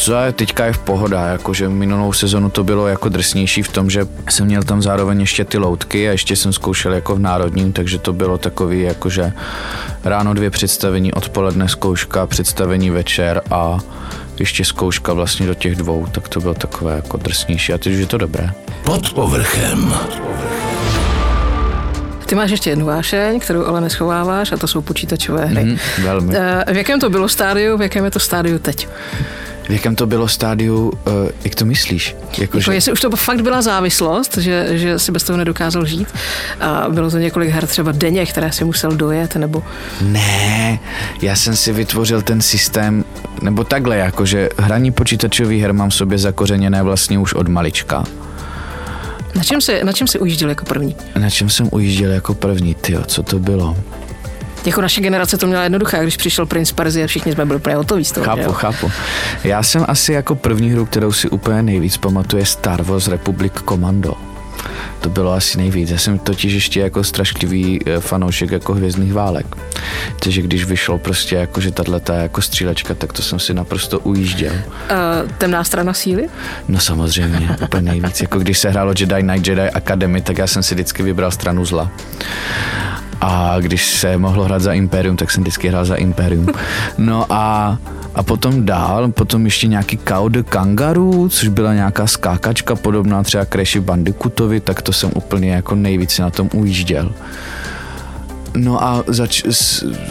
co 0.00 0.14
je 0.14 0.32
teďka 0.32 0.64
je 0.64 0.72
v 0.72 0.78
pohoda, 0.78 1.26
jakože 1.26 1.68
minulou 1.68 2.12
sezonu 2.12 2.50
to 2.50 2.64
bylo 2.64 2.88
jako 2.88 3.08
drsnější 3.08 3.62
v 3.62 3.68
tom, 3.68 3.90
že 3.90 4.06
jsem 4.30 4.46
měl 4.46 4.62
tam 4.62 4.82
zároveň 4.82 5.20
ještě 5.20 5.44
ty 5.44 5.58
loutky 5.58 6.08
a 6.08 6.12
ještě 6.12 6.36
jsem 6.36 6.52
zkoušel 6.52 6.92
jako 6.94 7.16
v 7.16 7.18
národním, 7.18 7.72
takže 7.72 7.98
to 7.98 8.12
bylo 8.12 8.38
takový 8.38 8.82
jakože 8.82 9.32
ráno 10.04 10.34
dvě 10.34 10.50
představení, 10.50 11.12
odpoledne 11.12 11.68
zkouška, 11.68 12.26
představení 12.26 12.90
večer 12.90 13.42
a 13.50 13.78
ještě 14.38 14.64
zkouška 14.64 15.12
vlastně 15.12 15.46
do 15.46 15.54
těch 15.54 15.76
dvou, 15.76 16.06
tak 16.12 16.28
to 16.28 16.40
bylo 16.40 16.54
takové 16.54 16.96
jako 16.96 17.16
drsnější 17.16 17.72
a 17.72 17.78
teď 17.78 17.92
už 17.92 17.98
je 17.98 18.06
to 18.06 18.18
dobré. 18.18 18.50
Pod 18.84 19.12
povrchem. 19.12 19.94
Ty 22.26 22.34
máš 22.34 22.50
ještě 22.50 22.70
jednu 22.70 22.86
vášeň, 22.86 23.40
kterou 23.40 23.66
ale 23.66 23.80
neschováváš 23.80 24.52
a 24.52 24.56
to 24.56 24.66
jsou 24.66 24.80
počítačové 24.82 25.46
hry. 25.46 25.64
Mm, 25.64 25.76
velmi. 26.02 26.36
Eh, 26.36 26.64
V 26.72 26.76
jakém 26.76 27.00
to 27.00 27.10
bylo 27.10 27.28
stádiu, 27.28 27.76
v 27.76 27.82
jakém 27.82 28.04
je 28.04 28.10
to 28.10 28.18
stádiu 28.20 28.58
teď? 28.58 28.88
V 29.70 29.72
jakém 29.72 29.96
to 29.96 30.06
bylo 30.06 30.28
stádiu, 30.28 30.88
uh, 30.88 31.12
jak 31.44 31.54
to 31.54 31.64
myslíš? 31.64 32.16
Jako, 32.38 32.58
Jako 32.58 32.72
jestli 32.72 32.92
už 32.92 33.00
to 33.00 33.10
fakt 33.10 33.40
byla 33.40 33.62
závislost, 33.62 34.36
že, 34.36 34.68
že 34.78 34.98
si 34.98 35.12
bez 35.12 35.24
toho 35.24 35.36
nedokázal 35.36 35.86
žít 35.86 36.08
a 36.60 36.86
bylo 36.88 37.10
to 37.10 37.18
několik 37.18 37.50
her 37.50 37.66
třeba 37.66 37.92
denně, 37.92 38.26
které 38.26 38.52
si 38.52 38.64
musel 38.64 38.90
dojet, 38.92 39.36
nebo 39.36 39.62
Ne, 40.00 40.78
já 41.22 41.36
jsem 41.36 41.56
si 41.56 41.72
vytvořil 41.72 42.22
ten 42.22 42.40
systém, 42.40 43.04
nebo 43.42 43.64
takhle, 43.64 43.96
jakože 43.96 44.48
hraní 44.58 44.92
počítačových 44.92 45.62
her 45.62 45.72
mám 45.72 45.90
v 45.90 45.94
sobě 45.94 46.18
zakořeněné 46.18 46.82
vlastně 46.82 47.18
už 47.18 47.34
od 47.34 47.48
malička. 47.48 48.04
na 49.34 49.42
čem 49.42 49.60
si, 49.60 49.84
na 49.84 49.92
čem 49.92 50.06
si 50.06 50.18
ujížděl 50.18 50.48
jako 50.48 50.64
první? 50.64 50.96
Na 51.18 51.30
čem 51.30 51.50
jsem 51.50 51.68
ujížděl 51.72 52.10
jako 52.10 52.34
první, 52.34 52.74
tyjo, 52.74 53.02
co 53.06 53.22
to 53.22 53.38
bylo? 53.38 53.76
Jako 54.64 54.80
naše 54.80 55.00
generace 55.00 55.38
to 55.38 55.46
měla 55.46 55.62
jednoduché, 55.62 56.02
když 56.02 56.16
přišel 56.16 56.46
Prince 56.46 56.74
Perzie, 56.74 57.06
všichni 57.06 57.32
jsme 57.32 57.46
byli 57.46 57.56
úplně 57.56 57.76
hotoví 57.76 58.04
z 58.04 58.12
toho. 58.12 58.26
Chápu, 58.26 58.42
jo? 58.42 58.52
chápu. 58.52 58.90
Já 59.44 59.62
jsem 59.62 59.84
asi 59.88 60.12
jako 60.12 60.34
první 60.34 60.70
hru, 60.70 60.86
kterou 60.86 61.12
si 61.12 61.28
úplně 61.28 61.62
nejvíc 61.62 61.96
pamatuje 61.96 62.46
Star 62.46 62.82
Wars 62.82 63.08
Republic 63.08 63.52
Commando. 63.68 64.14
To 65.00 65.08
bylo 65.08 65.32
asi 65.32 65.58
nejvíc. 65.58 65.90
Já 65.90 65.98
jsem 65.98 66.18
totiž 66.18 66.52
ještě 66.52 66.80
jako 66.80 67.04
strašlivý 67.04 67.80
eh, 67.86 68.00
fanoušek 68.00 68.50
jako 68.50 68.74
hvězdných 68.74 69.12
válek. 69.12 69.46
Takže 70.22 70.42
když 70.42 70.64
vyšlo 70.64 70.98
prostě 70.98 71.36
jako, 71.36 71.60
že 71.60 71.70
tato 71.70 72.12
jako 72.12 72.42
střílečka, 72.42 72.94
tak 72.94 73.12
to 73.12 73.22
jsem 73.22 73.38
si 73.38 73.54
naprosto 73.54 73.98
ujížděl. 73.98 74.52
Uh, 74.52 75.30
temná 75.38 75.64
strana 75.64 75.92
síly? 75.92 76.28
No 76.68 76.80
samozřejmě, 76.80 77.56
úplně 77.62 77.82
nejvíc. 77.82 78.20
Jako 78.20 78.38
když 78.38 78.58
se 78.58 78.70
hrálo 78.70 78.92
Jedi 78.98 79.22
Knight 79.22 79.46
Jedi 79.46 79.70
Academy, 79.70 80.20
tak 80.20 80.38
já 80.38 80.46
jsem 80.46 80.62
si 80.62 80.74
vždycky 80.74 81.02
vybral 81.02 81.30
stranu 81.30 81.64
zla. 81.64 81.90
A 83.20 83.56
když 83.60 83.86
se 83.86 84.18
mohlo 84.18 84.44
hrát 84.44 84.62
za 84.62 84.72
Imperium, 84.72 85.16
tak 85.16 85.30
jsem 85.30 85.42
vždycky 85.42 85.68
hrál 85.68 85.84
za 85.84 85.94
Imperium. 85.94 86.46
No 86.98 87.26
a, 87.30 87.78
a 88.14 88.22
potom 88.22 88.66
dál, 88.66 89.08
potom 89.08 89.44
ještě 89.44 89.66
nějaký 89.66 89.98
Cow 90.08 90.28
de 90.28 90.42
Kangaroo, 90.42 91.28
což 91.28 91.48
byla 91.48 91.74
nějaká 91.74 92.06
skákačka 92.06 92.76
podobná 92.76 93.22
třeba 93.22 93.44
Crashy 93.44 93.80
Bandicootovi, 93.80 94.60
tak 94.60 94.82
to 94.82 94.92
jsem 94.92 95.10
úplně 95.14 95.50
jako 95.50 95.74
nejvíc 95.74 96.18
na 96.18 96.30
tom 96.30 96.50
ujížděl. 96.54 97.12
No 98.56 98.84
a 98.84 99.04
zač, 99.06 99.42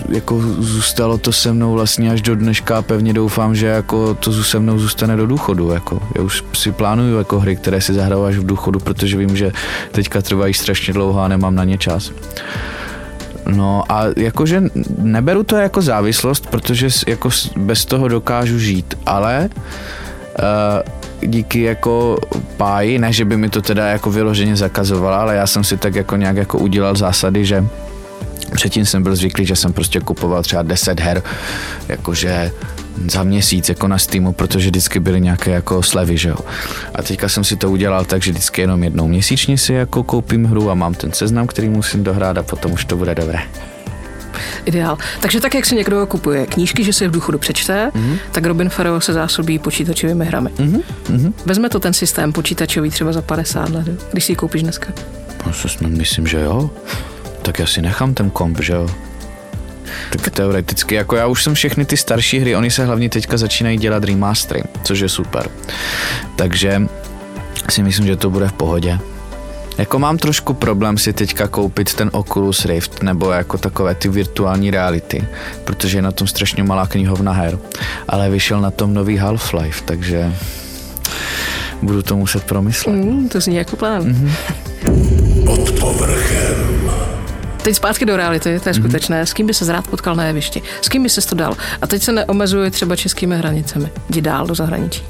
jako 0.10 0.42
zůstalo 0.60 1.18
to 1.18 1.32
se 1.32 1.54
mnou 1.54 1.74
vlastně 1.74 2.12
až 2.12 2.22
do 2.22 2.36
dneška 2.36 2.78
a 2.78 2.82
pevně 2.82 3.14
doufám, 3.14 3.56
že 3.56 3.66
jako 3.66 4.14
to 4.14 4.34
se 4.34 4.60
mnou 4.60 4.80
zůstane 4.80 5.16
do 5.16 5.28
důchodu. 5.28 5.72
Jako. 5.72 6.02
Já 6.16 6.22
už 6.22 6.44
si 6.54 6.72
plánuju 6.72 7.18
jako 7.18 7.40
hry, 7.40 7.56
které 7.56 7.82
si 7.82 7.94
zahraju 7.94 8.24
až 8.24 8.36
v 8.36 8.46
důchodu, 8.46 8.80
protože 8.80 9.18
vím, 9.18 9.36
že 9.36 9.52
teďka 9.92 10.22
trvají 10.22 10.54
strašně 10.54 10.94
dlouho 10.94 11.22
a 11.22 11.28
nemám 11.28 11.56
na 11.56 11.64
ně 11.64 11.78
čas. 11.78 12.12
No 13.50 13.84
a 13.90 14.04
jakože 14.18 14.64
neberu 14.98 15.44
to 15.44 15.56
jako 15.56 15.82
závislost, 15.82 16.48
protože 16.48 16.88
jako 17.08 17.30
bez 17.58 17.86
toho 17.86 18.08
dokážu 18.08 18.60
žít, 18.60 18.98
ale 19.06 19.50
uh, 19.54 21.30
díky 21.30 21.62
jako 21.62 22.18
páji, 22.58 23.00
ne, 23.00 23.14
že 23.14 23.26
by 23.26 23.38
mi 23.38 23.50
to 23.50 23.62
teda 23.62 23.88
jako 23.88 24.12
vyloženě 24.12 24.56
zakazovala, 24.56 25.22
ale 25.22 25.36
já 25.36 25.48
jsem 25.48 25.64
si 25.64 25.78
tak 25.78 25.96
jako 25.96 26.16
nějak 26.16 26.36
jako 26.36 26.58
udělal 26.58 26.96
zásady, 26.96 27.46
že 27.46 27.66
Předtím 28.56 28.86
jsem 28.86 29.04
byl 29.04 29.16
zvyklý, 29.16 29.46
že 29.46 29.56
jsem 29.56 29.74
prostě 29.74 30.00
kupoval 30.00 30.44
třeba 30.44 30.62
10 30.62 31.00
her, 31.00 31.22
jakože 31.88 32.52
za 33.08 33.24
měsíc 33.24 33.70
jako 33.70 33.88
na 33.88 33.98
Steamu, 33.98 34.34
protože 34.34 34.70
vždycky 34.70 35.00
byly 35.00 35.22
nějaké 35.22 35.52
jako 35.52 35.84
slevy, 35.84 36.18
že 36.18 36.30
jo. 36.30 36.38
A 36.96 37.02
teďka 37.04 37.30
jsem 37.30 37.44
si 37.44 37.56
to 37.56 37.72
udělal 37.72 38.06
tak, 38.06 38.22
že 38.24 38.32
vždycky 38.32 38.62
jenom 38.62 38.84
jednou 38.84 39.08
měsíčně 39.08 39.58
si 39.58 39.74
jako 39.74 40.04
koupím 40.04 40.46
hru 40.46 40.70
a 40.72 40.74
mám 40.74 40.94
ten 40.94 41.12
seznam, 41.14 41.48
který 41.48 41.70
musím 41.70 42.04
dohrát 42.04 42.38
a 42.38 42.44
potom 42.44 42.72
už 42.72 42.86
to 42.86 42.98
bude 42.98 43.16
dobré. 43.16 43.40
Ideál. 44.66 44.98
Takže 45.20 45.40
tak, 45.42 45.56
jak 45.56 45.66
si 45.66 45.76
někdo 45.76 46.06
kupuje 46.08 46.46
knížky, 46.48 46.84
že 46.84 46.94
si 46.94 47.04
je 47.04 47.08
v 47.08 47.12
důchodu 47.12 47.38
přečte, 47.38 47.92
Mhm. 47.94 48.04
mm-hmm. 48.14 48.18
tak 48.32 48.46
Robin 48.46 48.70
Farrow 48.70 49.00
se 49.00 49.14
zásobí 49.14 49.60
počítačovými 49.60 50.26
hrami. 50.26 50.50
Mhm, 50.60 50.82
Mm-hmm. 51.10 51.34
Vezme 51.46 51.70
to 51.70 51.80
ten 51.80 51.94
systém 51.94 52.34
počítačový 52.34 52.90
třeba 52.90 53.12
za 53.14 53.22
50 53.22 53.70
let, 53.70 53.88
když 54.12 54.24
si 54.26 54.32
ji 54.32 54.36
koupíš 54.36 54.64
dneska. 54.64 54.88
No, 55.82 55.90
myslím, 55.90 56.28
že 56.28 56.40
jo. 56.42 56.70
Tak 57.42 57.60
já 57.60 57.66
si 57.66 57.82
nechám 57.82 58.14
ten 58.14 58.30
komp, 58.30 58.62
že 58.62 58.74
jo. 58.74 58.90
Tak 60.10 60.30
teoreticky, 60.30 60.96
jako 60.96 61.16
já 61.16 61.28
už 61.28 61.44
jsem 61.44 61.54
všechny 61.54 61.86
ty 61.86 61.98
starší 61.98 62.40
hry, 62.40 62.56
oni 62.56 62.72
se 62.72 62.86
hlavně 62.86 63.10
teďka 63.10 63.38
začínají 63.38 63.78
dělat 63.78 64.04
remastery, 64.04 64.64
což 64.84 65.00
je 65.00 65.10
super. 65.10 65.50
Takže 66.36 66.82
si 67.70 67.84
myslím, 67.84 68.06
že 68.06 68.16
to 68.16 68.30
bude 68.30 68.48
v 68.48 68.54
pohodě. 68.54 69.00
Jako 69.78 70.00
mám 70.00 70.18
trošku 70.18 70.54
problém 70.54 70.98
si 70.98 71.14
teďka 71.14 71.48
koupit 71.48 71.94
ten 71.94 72.10
Oculus 72.14 72.66
Rift 72.66 73.04
nebo 73.04 73.32
jako 73.32 73.58
takové 73.58 73.96
ty 73.96 74.10
virtuální 74.10 74.72
reality, 74.72 75.24
protože 75.64 75.98
je 75.98 76.02
na 76.02 76.12
tom 76.12 76.28
strašně 76.28 76.64
malá 76.64 76.88
knihovna 76.88 77.32
her. 77.32 77.60
Ale 78.08 78.30
vyšel 78.30 78.62
na 78.62 78.72
tom 78.72 78.94
nový 78.94 79.20
Half-Life, 79.20 79.82
takže 79.86 80.34
budu 81.82 82.02
to 82.02 82.16
muset 82.16 82.44
promyslet. 82.44 82.96
Mm, 82.96 83.30
to 83.30 83.40
zní 83.40 83.56
jako 83.56 83.76
plán. 83.76 84.04
Mhm. 84.04 84.32
Mm-hmm. 84.84 85.46
Pod 85.46 85.80
povrchem. 85.80 86.69
Teď 87.64 87.76
zpátky 87.76 88.06
do 88.06 88.18
reality, 88.18 88.50
Mhm. 88.52 88.60
to 88.60 88.70
je 88.70 88.74
skutečné. 88.74 89.26
S 89.26 89.34
kým 89.34 89.48
by 89.48 89.54
se 89.54 89.72
rád 89.72 89.88
potkal 89.88 90.16
na 90.16 90.24
jevišti? 90.24 90.62
S 90.82 90.90
kým 90.90 91.04
by 91.04 91.10
se 91.10 91.22
to 91.30 91.36
dal? 91.36 91.58
A 91.82 91.88
teď 91.88 92.02
se 92.04 92.12
neomezuje 92.12 92.72
třeba 92.72 92.96
českými 92.96 93.38
hranicemi. 93.38 93.90
Jdi 94.10 94.22
dál 94.22 94.48
do 94.48 94.56
zahraničí. 94.56 95.04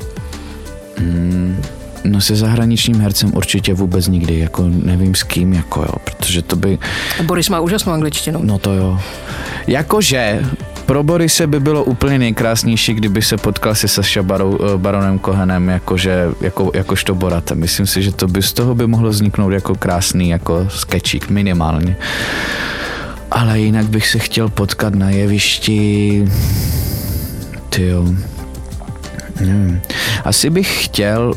No 2.04 2.22
se 2.22 2.36
zahraničním 2.36 3.02
hercem 3.02 3.32
určitě 3.36 3.74
vůbec 3.74 4.08
nikdy, 4.08 4.40
jako 4.40 4.64
nevím 4.70 5.16
s 5.16 5.24
kým, 5.24 5.54
jako 5.54 5.82
jo, 5.82 5.94
protože 6.04 6.42
to 6.42 6.56
by, 6.56 6.78
A 7.20 7.24
Boris 7.24 7.50
má 7.50 7.60
úžasnou 7.60 7.94
angličtinu. 7.94 8.40
no 8.44 8.60
to 8.60 8.74
jo. 8.74 9.00
Jakože 9.68 10.40
pro 10.90 11.04
Borise 11.04 11.48
by 11.48 11.60
bylo 11.60 11.84
úplně 11.84 12.20
nejkrásnější, 12.20 12.94
kdyby 12.94 13.22
se 13.22 13.38
potkal 13.38 13.76
se 13.76 13.88
Saša 13.88 14.24
Barou, 14.24 14.58
eh, 14.62 14.78
Baronem 14.78 15.20
Kohenem, 15.20 15.70
jakože, 15.70 16.28
jako, 16.42 16.72
jakožto 16.74 17.16
Borata. 17.16 17.56
Myslím 17.56 17.88
si, 17.88 18.02
že 18.02 18.12
to 18.12 18.28
by 18.28 18.42
z 18.42 18.54
toho 18.54 18.76
by 18.76 18.88
mohlo 18.88 19.10
vzniknout 19.10 19.52
jako 19.52 19.76
krásný 19.76 20.30
jako 20.30 20.68
sketchík 20.70 21.30
minimálně. 21.30 21.96
Ale 23.32 23.60
jinak 23.60 23.86
bych 23.86 24.08
se 24.08 24.20
chtěl 24.20 24.50
potkat 24.50 24.96
na 24.96 25.10
jevišti, 25.10 26.26
tyjo, 27.70 28.06
nevím. 29.40 29.82
Asi 30.24 30.50
bych 30.50 30.86
chtěl 30.86 31.34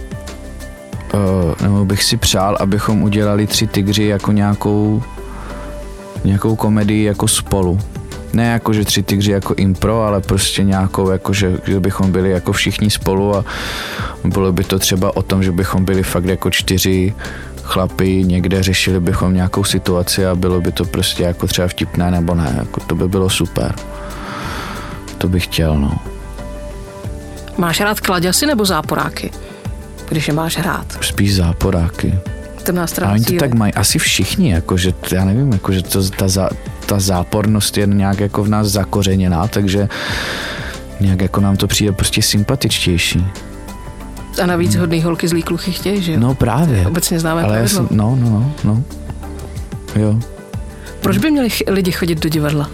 uh, 1.15 1.21
nebo 1.63 1.85
bych 1.85 2.05
si 2.05 2.17
přál, 2.17 2.57
abychom 2.61 3.03
udělali 3.03 3.47
tři 3.47 3.67
tygři 3.67 4.05
jako 4.05 4.33
nějakou 4.33 5.03
nějakou 6.25 6.57
komedii 6.57 7.05
jako 7.05 7.29
spolu. 7.29 7.81
Ne 8.33 8.47
jako, 8.47 8.73
že 8.73 8.85
tři 8.85 9.03
tygři 9.03 9.31
jako 9.31 9.55
impro, 9.55 10.03
ale 10.03 10.21
prostě 10.21 10.63
nějakou, 10.63 11.11
jako, 11.11 11.33
že, 11.33 11.59
že 11.67 11.81
bychom 11.81 12.13
byli 12.13 12.31
jako 12.31 12.53
všichni 12.53 12.91
spolu 12.91 13.37
a 13.37 13.45
bylo 14.25 14.53
by 14.53 14.65
to 14.65 14.79
třeba 14.79 15.17
o 15.17 15.23
tom, 15.23 15.43
že 15.43 15.53
bychom 15.53 15.85
byli 15.85 16.03
fakt 16.03 16.25
jako 16.25 16.51
čtyři 16.51 17.15
chlapi, 17.63 18.25
někde 18.25 18.63
řešili 18.63 19.01
bychom 19.01 19.35
nějakou 19.35 19.65
situaci 19.65 20.27
a 20.27 20.35
bylo 20.35 20.61
by 20.61 20.73
to 20.73 20.85
prostě 20.85 21.23
jako 21.23 21.47
třeba 21.47 21.69
vtipné 21.69 22.11
nebo 22.11 22.35
ne, 22.35 22.55
jako 22.59 22.81
to 22.81 22.95
by 22.95 23.09
bylo 23.09 23.31
super. 23.31 23.75
To 25.19 25.29
bych 25.29 25.45
chtěl, 25.45 25.79
no. 25.79 25.99
Máš 27.59 27.81
rád 27.81 28.01
kladěsy 28.01 28.47
nebo 28.47 28.65
záporáky? 28.65 29.31
Když 30.09 30.29
je 30.29 30.35
máš 30.35 30.59
hrát. 30.59 30.99
Spíš 31.01 31.35
záporáky. 31.35 32.19
A 33.03 33.13
oni 33.13 33.25
to 33.25 33.35
tak 33.37 33.55
mají 33.55 33.75
asi 33.75 33.99
všichni, 33.99 34.51
jakože 34.51 34.93
já 35.13 35.25
nevím, 35.25 35.53
jakože 35.53 35.83
to, 35.83 36.11
ta, 36.11 36.29
za, 36.29 36.49
ta 36.93 37.01
zápornost 37.01 37.79
je 37.79 37.87
nějak 37.87 38.21
jako 38.21 38.45
v 38.45 38.49
nás 38.49 38.67
zakořeněná, 38.67 39.49
takže 39.49 39.89
nějak 41.01 41.21
jako 41.21 41.41
nám 41.41 41.57
to 41.57 41.67
přijde 41.67 41.93
prostě 41.93 42.23
sympatičtější. 42.23 43.27
A 44.43 44.47
navíc 44.47 44.75
hodný 44.77 45.03
holky 45.03 45.29
zlý 45.29 45.43
kluchy 45.43 45.73
chtějí, 45.73 46.03
že 46.03 46.13
jo? 46.13 46.21
No 46.21 46.35
právě. 46.35 46.87
Obecně 46.87 47.21
známé 47.21 47.43
Ale 47.43 47.53
pravidlo. 47.53 47.77
jsem, 47.89 47.97
no, 47.97 48.17
no, 48.21 48.31
no, 48.31 48.53
no. 48.65 48.83
Jo. 49.97 50.19
Proč 51.01 51.19
by 51.19 51.31
měli 51.31 51.51
ch- 51.51 51.63
lidi 51.67 51.93
chodit 51.93 52.19
do 52.23 52.29
divadla? 52.29 52.71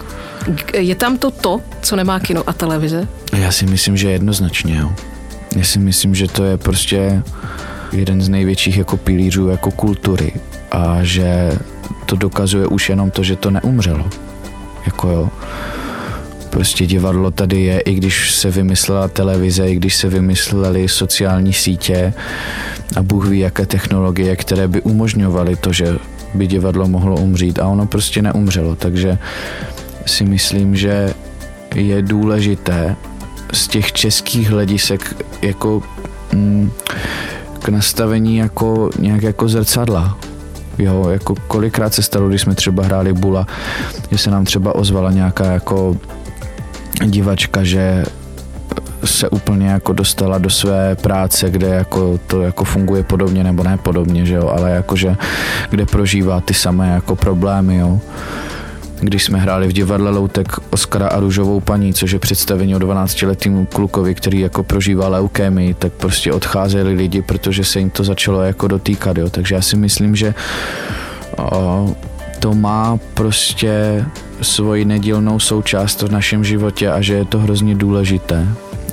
Je 0.73 0.95
tam 0.95 1.17
to 1.17 1.31
to, 1.31 1.61
co 1.81 1.95
nemá 1.95 2.19
kino 2.19 2.43
a 2.47 2.53
televize? 2.53 3.07
Já 3.37 3.51
si 3.51 3.65
myslím, 3.65 3.97
že 3.97 4.11
jednoznačně, 4.11 4.77
jo. 4.77 4.91
Já 5.55 5.63
si 5.63 5.79
myslím, 5.79 6.15
že 6.15 6.27
to 6.27 6.43
je 6.43 6.57
prostě 6.57 7.23
jeden 7.91 8.21
z 8.21 8.29
největších 8.29 8.77
jako 8.77 8.97
pilířů 8.97 9.47
jako 9.49 9.71
kultury 9.71 10.31
a 10.71 10.97
že 11.01 11.51
to 12.09 12.15
dokazuje 12.15 12.67
už 12.67 12.89
jenom 12.89 13.11
to, 13.11 13.23
že 13.23 13.35
to 13.35 13.51
neumřelo. 13.51 14.05
Jako 14.85 15.09
jo. 15.09 15.29
Prostě 16.49 16.85
divadlo 16.85 17.31
tady 17.31 17.61
je, 17.61 17.79
i 17.79 17.93
když 17.93 18.31
se 18.31 18.51
vymyslela 18.51 19.07
televize, 19.07 19.69
i 19.69 19.75
když 19.75 19.95
se 19.95 20.09
vymyslely 20.09 20.87
sociální 20.87 21.53
sítě 21.53 22.13
a 22.97 23.03
Bůh 23.03 23.27
ví, 23.27 23.39
jaké 23.39 23.65
technologie, 23.65 24.35
které 24.35 24.67
by 24.67 24.81
umožňovaly 24.81 25.55
to, 25.55 25.73
že 25.73 25.97
by 26.33 26.47
divadlo 26.47 26.87
mohlo 26.87 27.17
umřít 27.17 27.59
a 27.59 27.67
ono 27.67 27.85
prostě 27.85 28.21
neumřelo. 28.21 28.75
Takže 28.75 29.17
si 30.05 30.25
myslím, 30.25 30.75
že 30.75 31.13
je 31.75 32.01
důležité 32.01 32.95
z 33.53 33.67
těch 33.67 33.93
českých 33.93 34.49
hledisek 34.49 35.15
jako 35.41 35.83
mm, 36.33 36.71
k 37.59 37.69
nastavení 37.69 38.37
jako 38.37 38.89
nějak 38.99 39.23
jako 39.23 39.49
zrcadla. 39.49 40.17
Jo, 40.79 41.09
jako 41.09 41.35
kolikrát 41.47 41.93
se 41.93 42.01
stalo, 42.01 42.29
když 42.29 42.41
jsme 42.41 42.55
třeba 42.55 42.83
hráli 42.83 43.13
Bula, 43.13 43.47
že 44.11 44.17
se 44.17 44.31
nám 44.31 44.45
třeba 44.45 44.75
ozvala 44.75 45.11
nějaká 45.11 45.45
jako 45.45 45.97
divačka, 47.05 47.63
že 47.63 48.03
se 49.05 49.29
úplně 49.29 49.67
jako 49.67 49.93
dostala 49.93 50.37
do 50.37 50.49
své 50.49 50.95
práce, 50.95 51.49
kde 51.49 51.67
jako 51.67 52.19
to 52.27 52.41
jako 52.41 52.63
funguje 52.63 53.03
podobně, 53.03 53.43
nebo 53.43 53.63
ne 53.63 53.77
podobně, 53.77 54.25
že 54.25 54.33
jo, 54.33 54.47
ale 54.47 54.71
jakože 54.71 55.17
kde 55.69 55.85
prožívá 55.85 56.41
ty 56.41 56.53
samé 56.53 56.89
jako 56.93 57.15
problémy, 57.15 57.77
jo. 57.77 57.99
Když 58.99 59.23
jsme 59.23 59.39
hráli 59.39 59.67
v 59.67 59.73
divadle 59.73 60.11
Loutek 60.11 60.47
Oskara 60.69 61.07
a 61.07 61.19
Růžovou 61.19 61.59
paní, 61.59 61.93
což 61.93 62.11
je 62.11 62.19
představení 62.19 62.75
o 62.75 62.79
12-letým 62.79 63.65
klukovi, 63.65 64.15
který 64.15 64.39
jako 64.39 64.63
prožívá 64.63 65.07
leukémii, 65.07 65.73
tak 65.73 65.93
prostě 65.93 66.33
odcházeli 66.33 66.93
lidi, 66.93 67.21
protože 67.21 67.63
se 67.63 67.79
jim 67.79 67.89
to 67.89 68.03
začalo 68.03 68.41
jako 68.41 68.67
dotýkat, 68.67 69.17
jo. 69.17 69.29
Takže 69.29 69.55
já 69.55 69.61
si 69.61 69.75
myslím, 69.75 70.15
že 70.15 70.33
o, 71.37 71.95
to 72.39 72.53
má 72.53 72.99
prostě 73.13 74.05
svoji 74.41 74.85
nedílnou 74.85 75.39
součást 75.39 76.01
v 76.01 76.11
našem 76.11 76.43
životě 76.43 76.91
a 76.91 77.01
že 77.01 77.13
je 77.13 77.25
to 77.25 77.39
hrozně 77.39 77.75
důležité 77.75 78.47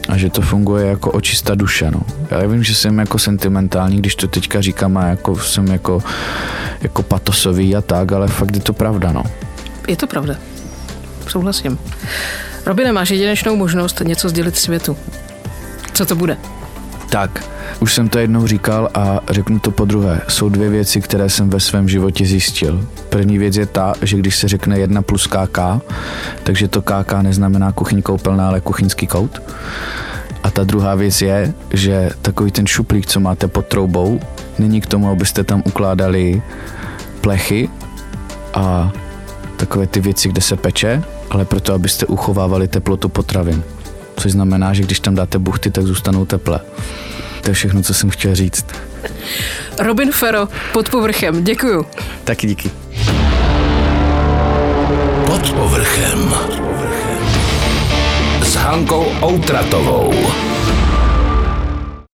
a 0.08 0.16
že 0.16 0.30
to 0.30 0.40
funguje 0.40 0.86
jako 0.86 1.10
očista 1.10 1.54
duše. 1.54 1.90
No. 1.90 2.00
Já 2.30 2.46
vím, 2.46 2.62
že 2.62 2.74
jsem 2.74 2.98
jako 2.98 3.18
sentimentální, 3.18 3.96
když 3.96 4.14
to 4.14 4.28
teďka 4.28 4.60
říkám 4.60 4.96
a 4.96 5.06
jako 5.06 5.38
jsem 5.38 5.66
jako, 5.66 6.02
jako 6.82 7.02
patosový 7.02 7.76
a 7.76 7.80
tak, 7.80 8.12
ale 8.12 8.28
fakt 8.28 8.54
je 8.54 8.60
to 8.60 8.72
pravda. 8.72 9.12
No. 9.12 9.22
Je 9.86 9.96
to 9.96 10.06
pravda. 10.06 10.34
Souhlasím. 11.28 11.78
Robine, 12.66 12.92
máš 12.92 13.10
jedinečnou 13.10 13.56
možnost 13.56 14.00
něco 14.00 14.28
sdělit 14.28 14.56
světu. 14.56 14.96
Co 15.92 16.06
to 16.06 16.16
bude? 16.16 16.36
Tak, 17.10 17.44
už 17.80 17.94
jsem 17.94 18.08
to 18.08 18.18
jednou 18.18 18.46
říkal 18.46 18.90
a 18.94 19.20
řeknu 19.30 19.58
to 19.58 19.70
po 19.70 19.84
druhé. 19.84 20.20
Jsou 20.28 20.48
dvě 20.48 20.70
věci, 20.70 21.00
které 21.00 21.30
jsem 21.30 21.50
ve 21.50 21.60
svém 21.60 21.88
životě 21.88 22.26
zjistil. 22.26 22.86
První 23.08 23.38
věc 23.38 23.56
je 23.56 23.66
ta, 23.66 23.94
že 24.02 24.16
když 24.16 24.36
se 24.36 24.48
řekne 24.48 24.78
jedna 24.78 25.02
plus 25.02 25.26
KK, 25.26 25.58
takže 26.42 26.68
to 26.68 26.82
KK 26.82 27.12
neznamená 27.22 27.72
kuchyň 27.72 28.02
koupelná, 28.02 28.48
ale 28.48 28.60
kuchyňský 28.60 29.06
kout. 29.06 29.42
A 30.42 30.50
ta 30.50 30.64
druhá 30.64 30.94
věc 30.94 31.22
je, 31.22 31.54
že 31.72 32.10
takový 32.22 32.50
ten 32.50 32.66
šuplík, 32.66 33.06
co 33.06 33.20
máte 33.20 33.48
pod 33.48 33.66
troubou, 33.66 34.20
není 34.58 34.80
k 34.80 34.86
tomu, 34.86 35.10
abyste 35.10 35.44
tam 35.44 35.62
ukládali 35.66 36.42
plechy 37.20 37.68
a 38.54 38.92
takové 39.56 39.86
ty 39.86 40.00
věci, 40.00 40.28
kde 40.28 40.40
se 40.40 40.56
peče, 40.56 41.02
ale 41.30 41.44
proto, 41.44 41.74
abyste 41.74 42.06
uchovávali 42.06 42.68
teplotu 42.68 43.08
potravin. 43.08 43.62
Což 44.16 44.32
znamená, 44.32 44.74
že 44.74 44.82
když 44.82 45.00
tam 45.00 45.14
dáte 45.14 45.38
buchty, 45.38 45.70
tak 45.70 45.86
zůstanou 45.86 46.24
teple. 46.24 46.60
To 47.42 47.50
je 47.50 47.54
všechno, 47.54 47.82
co 47.82 47.94
jsem 47.94 48.10
chtěl 48.10 48.34
říct. 48.34 48.66
Robin 49.78 50.12
Fero, 50.12 50.48
pod 50.72 50.88
povrchem. 50.88 51.44
Děkuju. 51.44 51.86
Taky 52.24 52.46
díky. 52.46 52.70
Pod 55.26 55.52
povrchem. 55.52 56.34
S 58.42 58.54
Hankou 58.54 59.06
Outratovou. 59.22 60.14